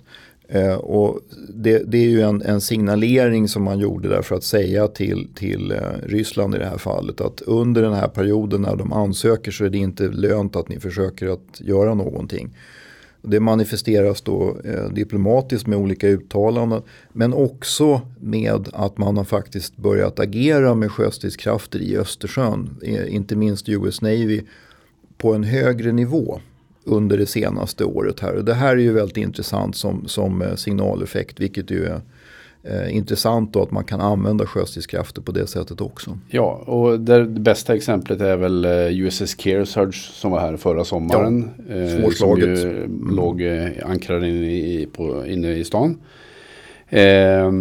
Eh, 0.48 0.76
och 0.76 1.20
det, 1.54 1.84
det, 1.88 1.98
är 1.98 2.10
ju 2.10 2.22
en, 2.22 2.42
en, 2.42 2.62
signalering 2.62 3.48
som 3.48 3.64
man 3.64 3.80
gjorde 3.80 4.10
där 4.10 4.22
för 4.22 4.36
att 4.36 4.44
säga 4.44 4.88
till, 4.88 5.28
till 5.36 5.72
eh, 5.72 5.78
Ryssland 6.04 6.56
i 6.56 6.58
det 6.58 6.66
här 6.66 6.78
fallet 6.78 7.22
att 7.22 7.42
under 7.42 7.82
den 7.82 7.94
här 7.94 8.08
perioden 8.08 8.62
när 8.62 8.76
de 8.76 8.94
ansöker 8.94 9.52
så 9.52 9.66
är 9.66 9.70
det 9.70 9.78
inte 9.78 10.08
lönt 10.08 10.56
att 10.56 10.70
ni 10.70 10.80
försöker 10.80 11.28
att 11.28 11.62
göra 11.62 11.94
någonting. 11.94 12.58
Det 13.22 13.40
manifesteras 13.40 14.22
då 14.22 14.58
eh, 14.64 14.90
diplomatiskt 14.90 15.68
med 15.68 15.80
olika 15.80 16.08
uttalanden 16.08 16.82
men 17.14 17.34
också 17.34 18.02
med 18.20 18.70
att 18.74 18.98
man 18.98 19.18
har 19.18 19.24
faktiskt 19.24 19.78
börjat 19.78 20.20
agera 20.20 20.76
med 20.76 20.92
sjöstridskrafter 20.92 21.80
i 21.80 21.98
Östersjön, 21.98 22.70
eh, 22.84 23.16
inte 23.16 23.36
minst 23.36 23.70
US 23.70 24.02
Navy, 24.02 24.42
på 25.18 25.34
en 25.34 25.44
högre 25.44 25.92
nivå 25.92 26.40
under 26.86 27.18
det 27.18 27.26
senaste 27.26 27.86
året 27.86 28.20
här. 28.20 28.36
Och 28.36 28.46
det 28.46 28.54
här 28.54 28.72
är 28.72 28.82
ju 28.82 28.94
väldigt 28.94 29.18
intressant 29.18 29.76
som, 29.76 30.08
som 30.08 30.42
eh, 30.42 30.56
signaleffekt 30.56 31.40
vilket 31.40 31.72
ju 31.72 31.86
är 31.86 32.02
eh, 32.64 32.96
intressant 32.96 33.54
då 33.54 33.62
att 33.62 33.72
man 33.72 33.84
kan 33.84 34.02
använda 34.02 34.46
sjöstridskrafter 34.46 35.22
på 35.22 35.32
det 35.32 35.48
sättet 35.48 35.82
också. 35.82 36.18
Ja, 36.30 36.64
och 36.66 37.00
det, 37.00 37.26
bästa 37.26 37.76
exemplet 37.76 38.22
är 38.22 38.38
väl 38.38 38.66
eh, 38.66 39.00
USS 39.00 39.36
Kearsarge 39.38 39.94
som 39.94 40.32
var 40.32 40.40
här 40.40 40.58
förra 40.58 40.84
sommaren. 40.84 41.50
Ja, 41.70 41.76
eh, 41.76 42.10
som 42.10 42.38
ju 42.38 42.84
mm. 42.84 43.16
låg 43.16 43.44
ankrad 43.86 44.24
inne 44.24 44.52
i, 44.52 44.88
på, 44.94 45.26
inne 45.28 45.54
i 45.54 45.64
stan. 45.64 45.98
Eh, 46.90 47.52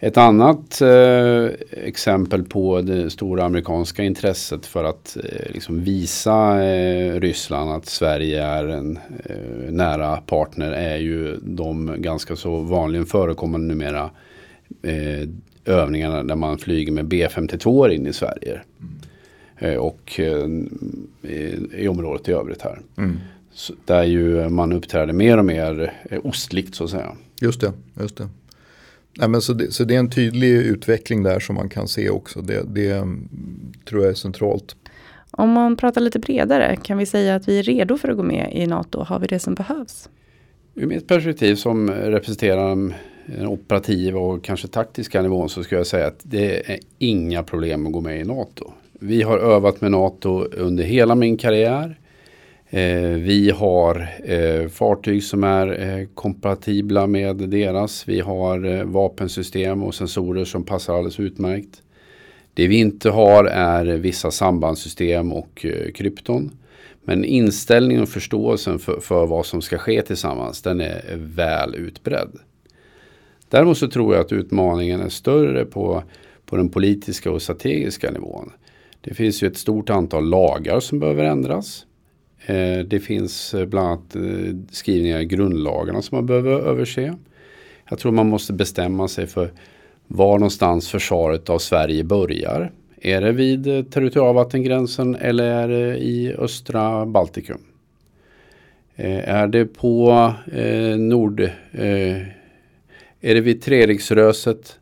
ett 0.00 0.16
annat 0.16 0.80
eh, 0.80 1.46
exempel 1.70 2.44
på 2.44 2.80
det 2.80 3.10
stora 3.10 3.44
amerikanska 3.44 4.02
intresset 4.02 4.66
för 4.66 4.84
att 4.84 5.16
eh, 5.16 5.52
liksom 5.52 5.84
visa 5.84 6.64
eh, 6.64 7.20
Ryssland 7.20 7.70
att 7.70 7.86
Sverige 7.86 8.44
är 8.44 8.68
en 8.68 8.98
eh, 9.24 9.70
nära 9.70 10.16
partner 10.16 10.72
är 10.72 10.96
ju 10.96 11.36
de 11.42 11.94
ganska 11.98 12.36
så 12.36 12.56
vanligen 12.56 13.06
förekommande 13.06 13.66
numera 13.66 14.10
eh, 14.82 15.28
övningarna 15.64 16.22
där 16.22 16.36
man 16.36 16.58
flyger 16.58 16.92
med 16.92 17.04
B52 17.04 17.88
in 17.88 18.06
i 18.06 18.12
Sverige. 18.12 18.60
Mm. 19.60 19.80
och 19.80 20.20
i, 21.22 21.56
i 21.72 21.88
området 21.88 22.28
i 22.28 22.32
övrigt 22.32 22.62
här. 22.62 22.80
Mm. 22.96 23.16
Så 23.52 23.72
där 23.84 24.02
ju 24.02 24.48
man 24.48 24.72
uppträder 24.72 25.12
mer 25.12 25.38
och 25.38 25.44
mer 25.44 25.92
ostlikt 26.22 26.74
så 26.74 26.84
att 26.84 26.90
säga. 26.90 27.16
Just 27.40 27.60
det, 27.60 27.72
just 28.00 28.16
det. 28.16 28.28
Nej, 29.18 29.28
men 29.28 29.40
så, 29.40 29.52
det, 29.52 29.72
så 29.72 29.84
det 29.84 29.94
är 29.94 29.98
en 29.98 30.10
tydlig 30.10 30.52
utveckling 30.52 31.22
där 31.22 31.40
som 31.40 31.54
man 31.54 31.68
kan 31.68 31.88
se 31.88 32.10
också. 32.10 32.40
Det, 32.40 32.62
det 32.74 32.90
mm, 32.90 33.28
tror 33.88 34.02
jag 34.02 34.10
är 34.10 34.14
centralt. 34.14 34.76
Om 35.30 35.50
man 35.50 35.76
pratar 35.76 36.00
lite 36.00 36.18
bredare, 36.18 36.76
kan 36.76 36.98
vi 36.98 37.06
säga 37.06 37.34
att 37.34 37.48
vi 37.48 37.58
är 37.58 37.62
redo 37.62 37.98
för 37.98 38.08
att 38.08 38.16
gå 38.16 38.22
med 38.22 38.52
i 38.52 38.66
NATO? 38.66 39.02
Har 39.02 39.18
vi 39.18 39.26
det 39.26 39.38
som 39.38 39.54
behövs? 39.54 40.08
Ur 40.74 40.86
mitt 40.86 41.08
perspektiv 41.08 41.54
som 41.54 41.90
representerar 41.90 42.68
den 42.68 42.94
operativa 43.46 44.20
och 44.20 44.44
kanske 44.44 44.68
taktiska 44.68 45.22
nivån 45.22 45.48
så 45.48 45.62
skulle 45.62 45.78
jag 45.78 45.86
säga 45.86 46.06
att 46.06 46.20
det 46.22 46.72
är 46.72 46.78
inga 46.98 47.42
problem 47.42 47.86
att 47.86 47.92
gå 47.92 48.00
med 48.00 48.20
i 48.20 48.24
NATO. 48.24 48.72
Vi 48.92 49.22
har 49.22 49.38
övat 49.38 49.80
med 49.80 49.90
NATO 49.90 50.44
under 50.44 50.84
hela 50.84 51.14
min 51.14 51.36
karriär. 51.36 51.98
Eh, 52.70 53.10
vi 53.10 53.50
har 53.50 54.08
eh, 54.24 54.68
fartyg 54.68 55.22
som 55.22 55.44
är 55.44 55.80
eh, 55.80 56.06
kompatibla 56.14 57.06
med 57.06 57.36
deras. 57.36 58.08
Vi 58.08 58.20
har 58.20 58.84
vapensystem 58.84 59.82
och 59.82 59.94
sensorer 59.94 60.44
som 60.44 60.64
passar 60.64 60.94
alldeles 60.94 61.20
utmärkt. 61.20 61.82
Det 62.54 62.68
vi 62.68 62.76
inte 62.76 63.10
har 63.10 63.44
är 63.44 63.84
vissa 63.84 64.30
sambandssystem 64.30 65.32
och 65.32 65.66
krypton. 65.94 66.50
Men 67.04 67.24
inställningen 67.24 68.02
och 68.02 68.08
förståelsen 68.08 68.78
för, 68.78 69.00
för, 69.00 69.26
vad 69.26 69.46
som 69.46 69.62
ska 69.62 69.78
ske 69.78 70.02
tillsammans 70.02 70.62
den 70.62 70.80
är 70.80 71.16
väl 71.16 71.74
utbredd. 71.74 72.38
Däremot 73.48 73.78
så 73.78 73.88
tror 73.88 74.14
jag 74.14 74.24
att 74.24 74.32
utmaningen 74.32 75.00
är 75.00 75.08
större 75.08 75.64
på, 75.64 76.02
på 76.46 76.56
den 76.56 76.68
politiska 76.68 77.30
och 77.30 77.42
strategiska 77.42 78.10
nivån. 78.10 78.52
Det 79.00 79.14
finns 79.14 79.42
ju 79.42 79.46
ett 79.46 79.56
stort 79.56 79.90
antal 79.90 80.28
lagar 80.28 80.80
som 80.80 80.98
behöver 80.98 81.24
ändras. 81.24 81.86
Eh, 82.46 82.78
det 82.78 83.00
finns 83.00 83.54
eh, 83.54 83.66
bland 83.66 83.88
annat 83.88 84.16
eh, 84.16 84.54
skrivningar 84.70 85.20
i 85.20 85.24
grundlagarna 85.24 86.02
som 86.02 86.16
man 86.16 86.26
behöver 86.26 86.50
överse. 86.50 87.14
Jag 87.88 87.98
tror 87.98 88.12
man 88.12 88.28
måste 88.28 88.52
bestämma 88.52 89.08
sig 89.08 89.26
för 89.26 89.50
var 90.06 90.38
någonstans 90.38 90.88
försvaret 90.88 91.50
av 91.50 91.58
Sverige 91.58 92.04
börjar. 92.04 92.72
Är 93.00 93.20
det 93.20 93.32
vid 93.32 93.90
territorialvattengränsen 93.90 95.14
eller 95.14 95.44
är 95.44 95.68
det 95.68 95.96
i 95.96 96.34
östra 96.38 97.06
Baltikum? 97.06 97.60
Är 98.96 99.46
det 99.46 99.64
på 99.64 100.32
nord... 100.96 101.50
Är 103.20 103.34
det 103.34 103.40
vid 103.40 103.62
Treriksröset 103.62 104.78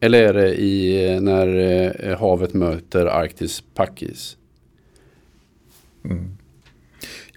eller 0.00 0.22
är 0.22 0.34
det 0.34 0.60
i, 0.60 1.18
när 1.20 2.14
havet 2.14 2.54
möter 2.54 3.06
Arktis 3.06 3.64
packis? 3.74 4.36
Mm. 6.04 6.36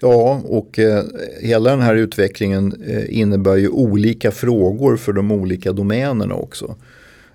Ja, 0.04 0.40
och 0.44 0.78
eh, 0.78 1.04
hela 1.40 1.70
den 1.70 1.80
här 1.80 1.94
utvecklingen 1.94 2.82
eh, 2.86 3.18
innebär 3.18 3.56
ju 3.56 3.68
olika 3.68 4.30
frågor 4.30 4.96
för 4.96 5.12
de 5.12 5.32
olika 5.32 5.72
domänerna 5.72 6.34
också. 6.34 6.74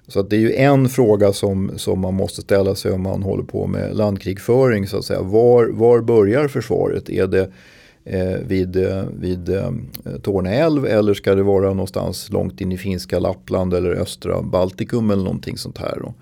Så 0.07 0.19
att 0.19 0.29
det 0.29 0.35
är 0.35 0.39
ju 0.39 0.53
en 0.53 0.89
fråga 0.89 1.33
som, 1.33 1.71
som 1.75 1.99
man 1.99 2.13
måste 2.13 2.41
ställa 2.41 2.75
sig 2.75 2.91
om 2.91 3.01
man 3.01 3.23
håller 3.23 3.43
på 3.43 3.67
med 3.67 3.95
landkrigföring. 3.95 4.87
Så 4.87 4.97
att 4.97 5.05
säga. 5.05 5.21
Var, 5.21 5.67
var 5.67 6.01
börjar 6.01 6.47
försvaret? 6.47 7.09
Är 7.09 7.27
det 7.27 7.51
eh, 8.05 8.37
vid, 8.47 8.75
eh, 8.75 9.03
vid 9.19 9.49
eh, 9.49 9.71
Torne 10.21 10.55
älv 10.55 10.85
eller 10.85 11.13
ska 11.13 11.35
det 11.35 11.43
vara 11.43 11.67
någonstans 11.67 12.29
långt 12.29 12.61
in 12.61 12.71
i 12.71 12.77
finska 12.77 13.19
Lappland 13.19 13.73
eller 13.73 13.91
östra 13.91 14.41
Baltikum 14.41 15.11
eller 15.11 15.23
någonting 15.23 15.57
sånt 15.57 15.77
här. 15.77 15.97
Då? 16.01 16.13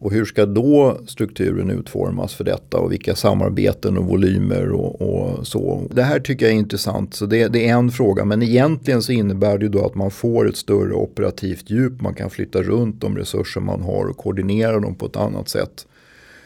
Och 0.00 0.12
hur 0.12 0.24
ska 0.24 0.46
då 0.46 1.00
strukturen 1.06 1.70
utformas 1.70 2.34
för 2.34 2.44
detta 2.44 2.78
och 2.78 2.92
vilka 2.92 3.14
samarbeten 3.14 3.98
och 3.98 4.04
volymer 4.04 4.72
och, 4.72 5.02
och 5.02 5.46
så. 5.46 5.88
Det 5.90 6.02
här 6.02 6.20
tycker 6.20 6.46
jag 6.46 6.54
är 6.54 6.58
intressant. 6.58 7.14
Så 7.14 7.26
det, 7.26 7.48
det, 7.48 7.68
är 7.68 7.74
en 7.74 7.90
fråga 7.90 8.24
men 8.24 8.42
egentligen 8.42 9.02
så 9.02 9.12
innebär 9.12 9.58
det 9.58 9.64
ju 9.64 9.70
då 9.70 9.86
att 9.86 9.94
man 9.94 10.10
får 10.10 10.48
ett 10.48 10.56
större 10.56 10.94
operativt 10.94 11.70
djup. 11.70 12.00
Man 12.00 12.14
kan 12.14 12.30
flytta 12.30 12.62
runt 12.62 13.00
de 13.00 13.16
resurser 13.16 13.60
man 13.60 13.82
har 13.82 14.06
och 14.06 14.16
koordinera 14.16 14.80
dem 14.80 14.94
på 14.94 15.06
ett 15.06 15.16
annat 15.16 15.48
sätt. 15.48 15.86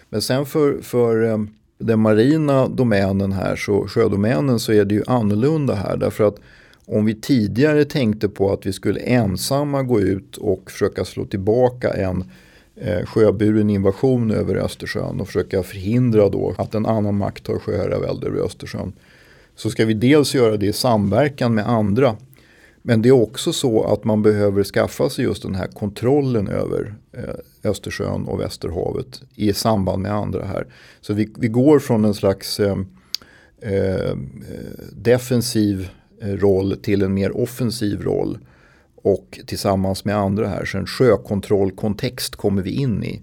Men 0.08 0.22
sen 0.22 0.46
för, 0.46 0.82
för 0.82 1.24
eh, 1.24 1.38
den 1.78 2.00
marina 2.00 2.68
domänen 2.68 3.32
här, 3.32 3.56
så 3.56 3.86
sjödomänen, 3.88 4.58
så 4.58 4.72
är 4.72 4.84
det 4.84 4.94
ju 4.94 5.02
annorlunda 5.06 5.74
här. 5.74 5.96
Därför 5.96 6.24
att 6.24 6.36
om 6.86 7.04
vi 7.04 7.14
tidigare 7.14 7.84
tänkte 7.84 8.28
på 8.28 8.52
att 8.52 8.66
vi 8.66 8.72
skulle 8.72 9.00
ensamma 9.00 9.82
gå 9.82 10.00
ut 10.00 10.36
och 10.36 10.70
försöka 10.70 11.04
slå 11.04 11.24
tillbaka 11.24 11.90
en 11.90 12.24
eh, 12.76 13.06
sjöburen 13.06 13.70
invasion 13.70 14.30
över 14.30 14.54
Östersjön 14.54 15.20
och 15.20 15.26
försöka 15.26 15.62
förhindra 15.62 16.28
då 16.28 16.54
att 16.58 16.74
en 16.74 16.86
annan 16.86 17.16
makt 17.16 17.44
tar 17.44 17.58
sjöherravälde 17.58 18.26
över 18.26 18.40
Östersjön. 18.40 18.92
Så 19.56 19.70
ska 19.70 19.84
vi 19.84 19.94
dels 19.94 20.34
göra 20.34 20.56
det 20.56 20.66
i 20.66 20.72
samverkan 20.72 21.54
med 21.54 21.68
andra. 21.68 22.16
Men 22.86 23.02
det 23.02 23.08
är 23.08 23.22
också 23.22 23.52
så 23.52 23.84
att 23.84 24.04
man 24.04 24.22
behöver 24.22 24.64
skaffa 24.64 25.10
sig 25.10 25.24
just 25.24 25.42
den 25.42 25.54
här 25.54 25.66
kontrollen 25.66 26.48
över 26.48 26.94
eh, 27.12 27.70
Östersjön 27.70 28.24
och 28.24 28.40
Västerhavet 28.40 29.22
i 29.34 29.52
samband 29.52 30.02
med 30.02 30.12
andra 30.12 30.44
här. 30.44 30.66
Så 31.00 31.14
vi, 31.14 31.32
vi 31.38 31.48
går 31.48 31.78
från 31.78 32.04
en 32.04 32.14
slags 32.14 32.60
eh, 32.60 32.76
eh, 33.60 34.16
defensiv 34.92 35.88
eh, 36.20 36.28
roll 36.28 36.76
till 36.82 37.02
en 37.02 37.14
mer 37.14 37.36
offensiv 37.36 38.02
roll. 38.02 38.38
Och 39.04 39.40
tillsammans 39.46 40.04
med 40.04 40.16
andra 40.16 40.48
här, 40.48 40.64
så 40.64 40.78
en 40.78 40.86
sjökontrollkontext 40.86 42.36
kommer 42.36 42.62
vi 42.62 42.70
in 42.70 43.04
i. 43.04 43.22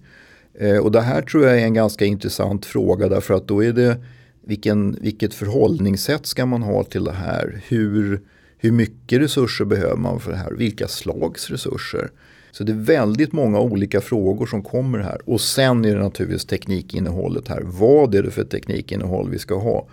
Eh, 0.60 0.78
och 0.78 0.92
det 0.92 1.02
här 1.02 1.22
tror 1.22 1.46
jag 1.46 1.60
är 1.60 1.64
en 1.64 1.74
ganska 1.74 2.06
intressant 2.06 2.66
fråga 2.66 3.10
därför 3.10 3.34
att 3.34 3.48
då 3.48 3.64
är 3.64 3.74
det 3.74 3.98
vilken, 4.46 4.98
vilket 5.02 5.34
förhållningssätt 5.34 6.26
ska 6.26 6.46
man 6.46 6.64
ha 6.64 6.84
till 6.84 7.04
det 7.04 7.12
här? 7.12 7.62
Hur, 7.68 8.22
hur 8.58 8.72
mycket 8.72 9.22
resurser 9.22 9.66
behöver 9.66 9.96
man 9.96 10.20
för 10.20 10.32
det 10.32 10.38
här? 10.38 10.52
Vilka 10.52 10.88
slags 10.88 11.50
resurser? 11.50 12.12
Så 12.52 12.64
det 12.64 12.72
är 12.72 12.76
väldigt 12.76 13.34
många 13.34 13.60
olika 13.60 14.02
frågor 14.02 14.46
som 14.46 14.64
kommer 14.64 15.00
här. 15.00 15.22
Och 15.26 15.42
sen 15.42 15.86
är 15.86 15.96
det 15.96 16.02
naturligtvis 16.04 16.46
teknikinnehållet 16.46 17.48
här. 17.48 17.62
Vad 17.66 18.16
är 18.16 18.24
det 18.24 18.32
för 18.32 18.44
teknikinnehåll 18.44 19.30
vi 19.30 19.40
ska 19.40 19.56
ha? 19.56 19.88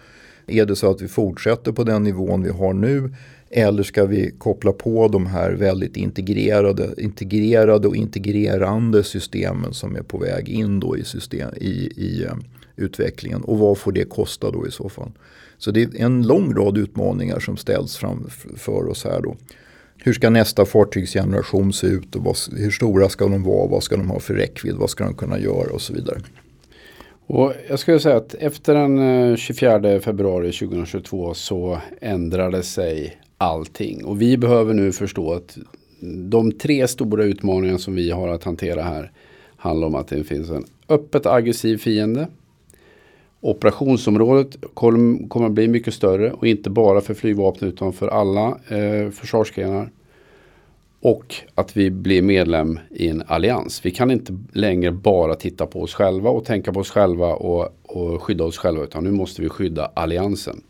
Är 0.46 0.66
det 0.66 0.76
så 0.76 0.90
att 0.90 1.02
vi 1.02 1.08
fortsätter 1.08 1.72
på 1.72 1.84
den 1.84 2.02
nivån 2.02 2.42
vi 2.42 2.50
har 2.50 2.72
nu? 2.72 3.14
Eller 3.50 3.82
ska 3.82 4.06
vi 4.06 4.30
koppla 4.38 4.72
på 4.72 5.08
de 5.08 5.26
här 5.26 5.52
väldigt 5.52 5.96
integrerade, 5.96 6.88
integrerade 6.98 7.88
och 7.88 7.96
integrerande 7.96 9.04
systemen 9.04 9.74
som 9.74 9.96
är 9.96 10.02
på 10.02 10.18
väg 10.18 10.48
in 10.48 10.80
då 10.80 10.96
i, 10.96 11.04
system, 11.04 11.50
i, 11.56 11.92
i 11.96 12.24
eh, 12.24 12.36
utvecklingen. 12.76 13.42
Och 13.42 13.58
vad 13.58 13.78
får 13.78 13.92
det 13.92 14.04
kosta 14.04 14.50
då 14.50 14.66
i 14.66 14.70
så 14.70 14.88
fall? 14.88 15.10
Så 15.58 15.70
det 15.70 15.82
är 15.82 16.00
en 16.00 16.26
lång 16.26 16.54
rad 16.54 16.78
utmaningar 16.78 17.40
som 17.40 17.56
ställs 17.56 17.96
framför 17.96 18.88
oss 18.88 19.04
här 19.04 19.20
då. 19.22 19.36
Hur 19.96 20.12
ska 20.12 20.30
nästa 20.30 20.64
fartygsgeneration 20.64 21.72
se 21.72 21.86
ut 21.86 22.16
och 22.16 22.24
vad, 22.24 22.36
hur 22.56 22.70
stora 22.70 23.08
ska 23.08 23.28
de 23.28 23.42
vara? 23.42 23.68
Vad 23.68 23.82
ska 23.82 23.96
de 23.96 24.10
ha 24.10 24.20
för 24.20 24.34
räckvidd? 24.34 24.74
Vad 24.74 24.90
ska 24.90 25.04
de 25.04 25.14
kunna 25.14 25.38
göra 25.38 25.72
och 25.72 25.80
så 25.80 25.94
vidare. 25.94 26.18
Och 27.26 27.52
jag 27.68 27.78
skulle 27.78 28.00
säga 28.00 28.16
att 28.16 28.34
efter 28.34 28.74
den 28.74 28.98
eh, 29.30 29.36
24 29.36 30.00
februari 30.00 30.52
2022 30.52 31.34
så 31.34 31.78
ändrade 32.00 32.62
sig 32.62 33.18
allting. 33.38 34.04
Och 34.04 34.22
vi 34.22 34.36
behöver 34.36 34.74
nu 34.74 34.92
förstå 34.92 35.32
att 35.32 35.58
de 36.28 36.52
tre 36.52 36.88
stora 36.88 37.24
utmaningar 37.24 37.78
som 37.78 37.94
vi 37.94 38.10
har 38.10 38.28
att 38.28 38.44
hantera 38.44 38.82
här 38.82 39.12
handlar 39.56 39.86
om 39.86 39.94
att 39.94 40.08
det 40.08 40.24
finns 40.24 40.50
en 40.50 40.64
öppet 40.88 41.26
aggressiv 41.26 41.78
fiende 41.78 42.28
Operationsområdet 43.40 44.56
kommer 44.74 45.46
att 45.46 45.52
bli 45.52 45.68
mycket 45.68 45.94
större 45.94 46.32
och 46.32 46.46
inte 46.46 46.70
bara 46.70 47.00
för 47.00 47.14
flygvapnet 47.14 47.72
utan 47.72 47.92
för 47.92 48.08
alla 48.08 48.58
eh, 48.68 49.10
försvarsgrenar. 49.10 49.90
Och 51.00 51.34
att 51.54 51.76
vi 51.76 51.90
blir 51.90 52.22
medlem 52.22 52.78
i 52.90 53.08
en 53.08 53.22
allians. 53.26 53.86
Vi 53.86 53.90
kan 53.90 54.10
inte 54.10 54.38
längre 54.52 54.92
bara 54.92 55.34
titta 55.34 55.66
på 55.66 55.82
oss 55.82 55.94
själva 55.94 56.30
och 56.30 56.44
tänka 56.44 56.72
på 56.72 56.80
oss 56.80 56.90
själva 56.90 57.34
och, 57.34 57.68
och 57.82 58.22
skydda 58.22 58.44
oss 58.44 58.58
själva 58.58 58.84
utan 58.84 59.04
nu 59.04 59.10
måste 59.10 59.42
vi 59.42 59.48
skydda 59.48 59.90
alliansen. 59.94 60.62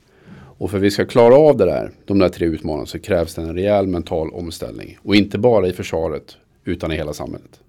Och 0.58 0.70
för 0.70 0.76
att 0.76 0.82
vi 0.82 0.90
ska 0.90 1.04
klara 1.04 1.36
av 1.36 1.56
det 1.56 1.64
där, 1.64 1.90
de 2.04 2.18
där 2.18 2.28
tre 2.28 2.46
utmaningarna 2.46 2.86
så 2.86 2.98
krävs 2.98 3.34
det 3.34 3.42
en 3.42 3.54
rejäl 3.54 3.86
mental 3.86 4.30
omställning. 4.30 4.98
Och 5.02 5.14
inte 5.14 5.38
bara 5.38 5.68
i 5.68 5.72
försvaret 5.72 6.36
utan 6.64 6.92
i 6.92 6.96
hela 6.96 7.12
samhället. 7.12 7.60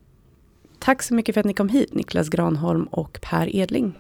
Tack 0.79 1.03
så 1.03 1.13
mycket 1.13 1.33
för 1.33 1.39
att 1.39 1.45
ni 1.45 1.53
kom 1.53 1.69
hit 1.69 1.93
Niklas 1.93 2.29
Granholm 2.29 2.83
och 2.83 3.19
Per 3.21 3.55
Edling. 3.55 3.93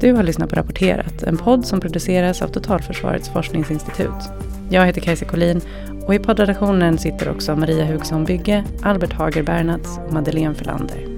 Du 0.00 0.12
har 0.12 0.22
lyssnat 0.22 0.50
på 0.50 0.56
Rapporterat, 0.56 1.22
en 1.22 1.36
podd 1.36 1.66
som 1.66 1.80
produceras 1.80 2.42
av 2.42 2.48
Totalförsvarets 2.48 3.28
forskningsinstitut. 3.28 4.30
Jag 4.70 4.86
heter 4.86 5.00
Kajsa 5.00 5.24
Collin 5.24 5.60
och 6.06 6.14
i 6.14 6.18
poddredaktionen 6.18 6.98
sitter 6.98 7.30
också 7.30 7.56
Maria 7.56 7.84
Hugson 7.84 8.24
Bygge, 8.24 8.64
Albert 8.82 9.12
Hager 9.12 9.42
Bernats 9.42 9.98
och 10.06 10.12
Madeleine 10.12 10.54
Förlander. 10.54 11.13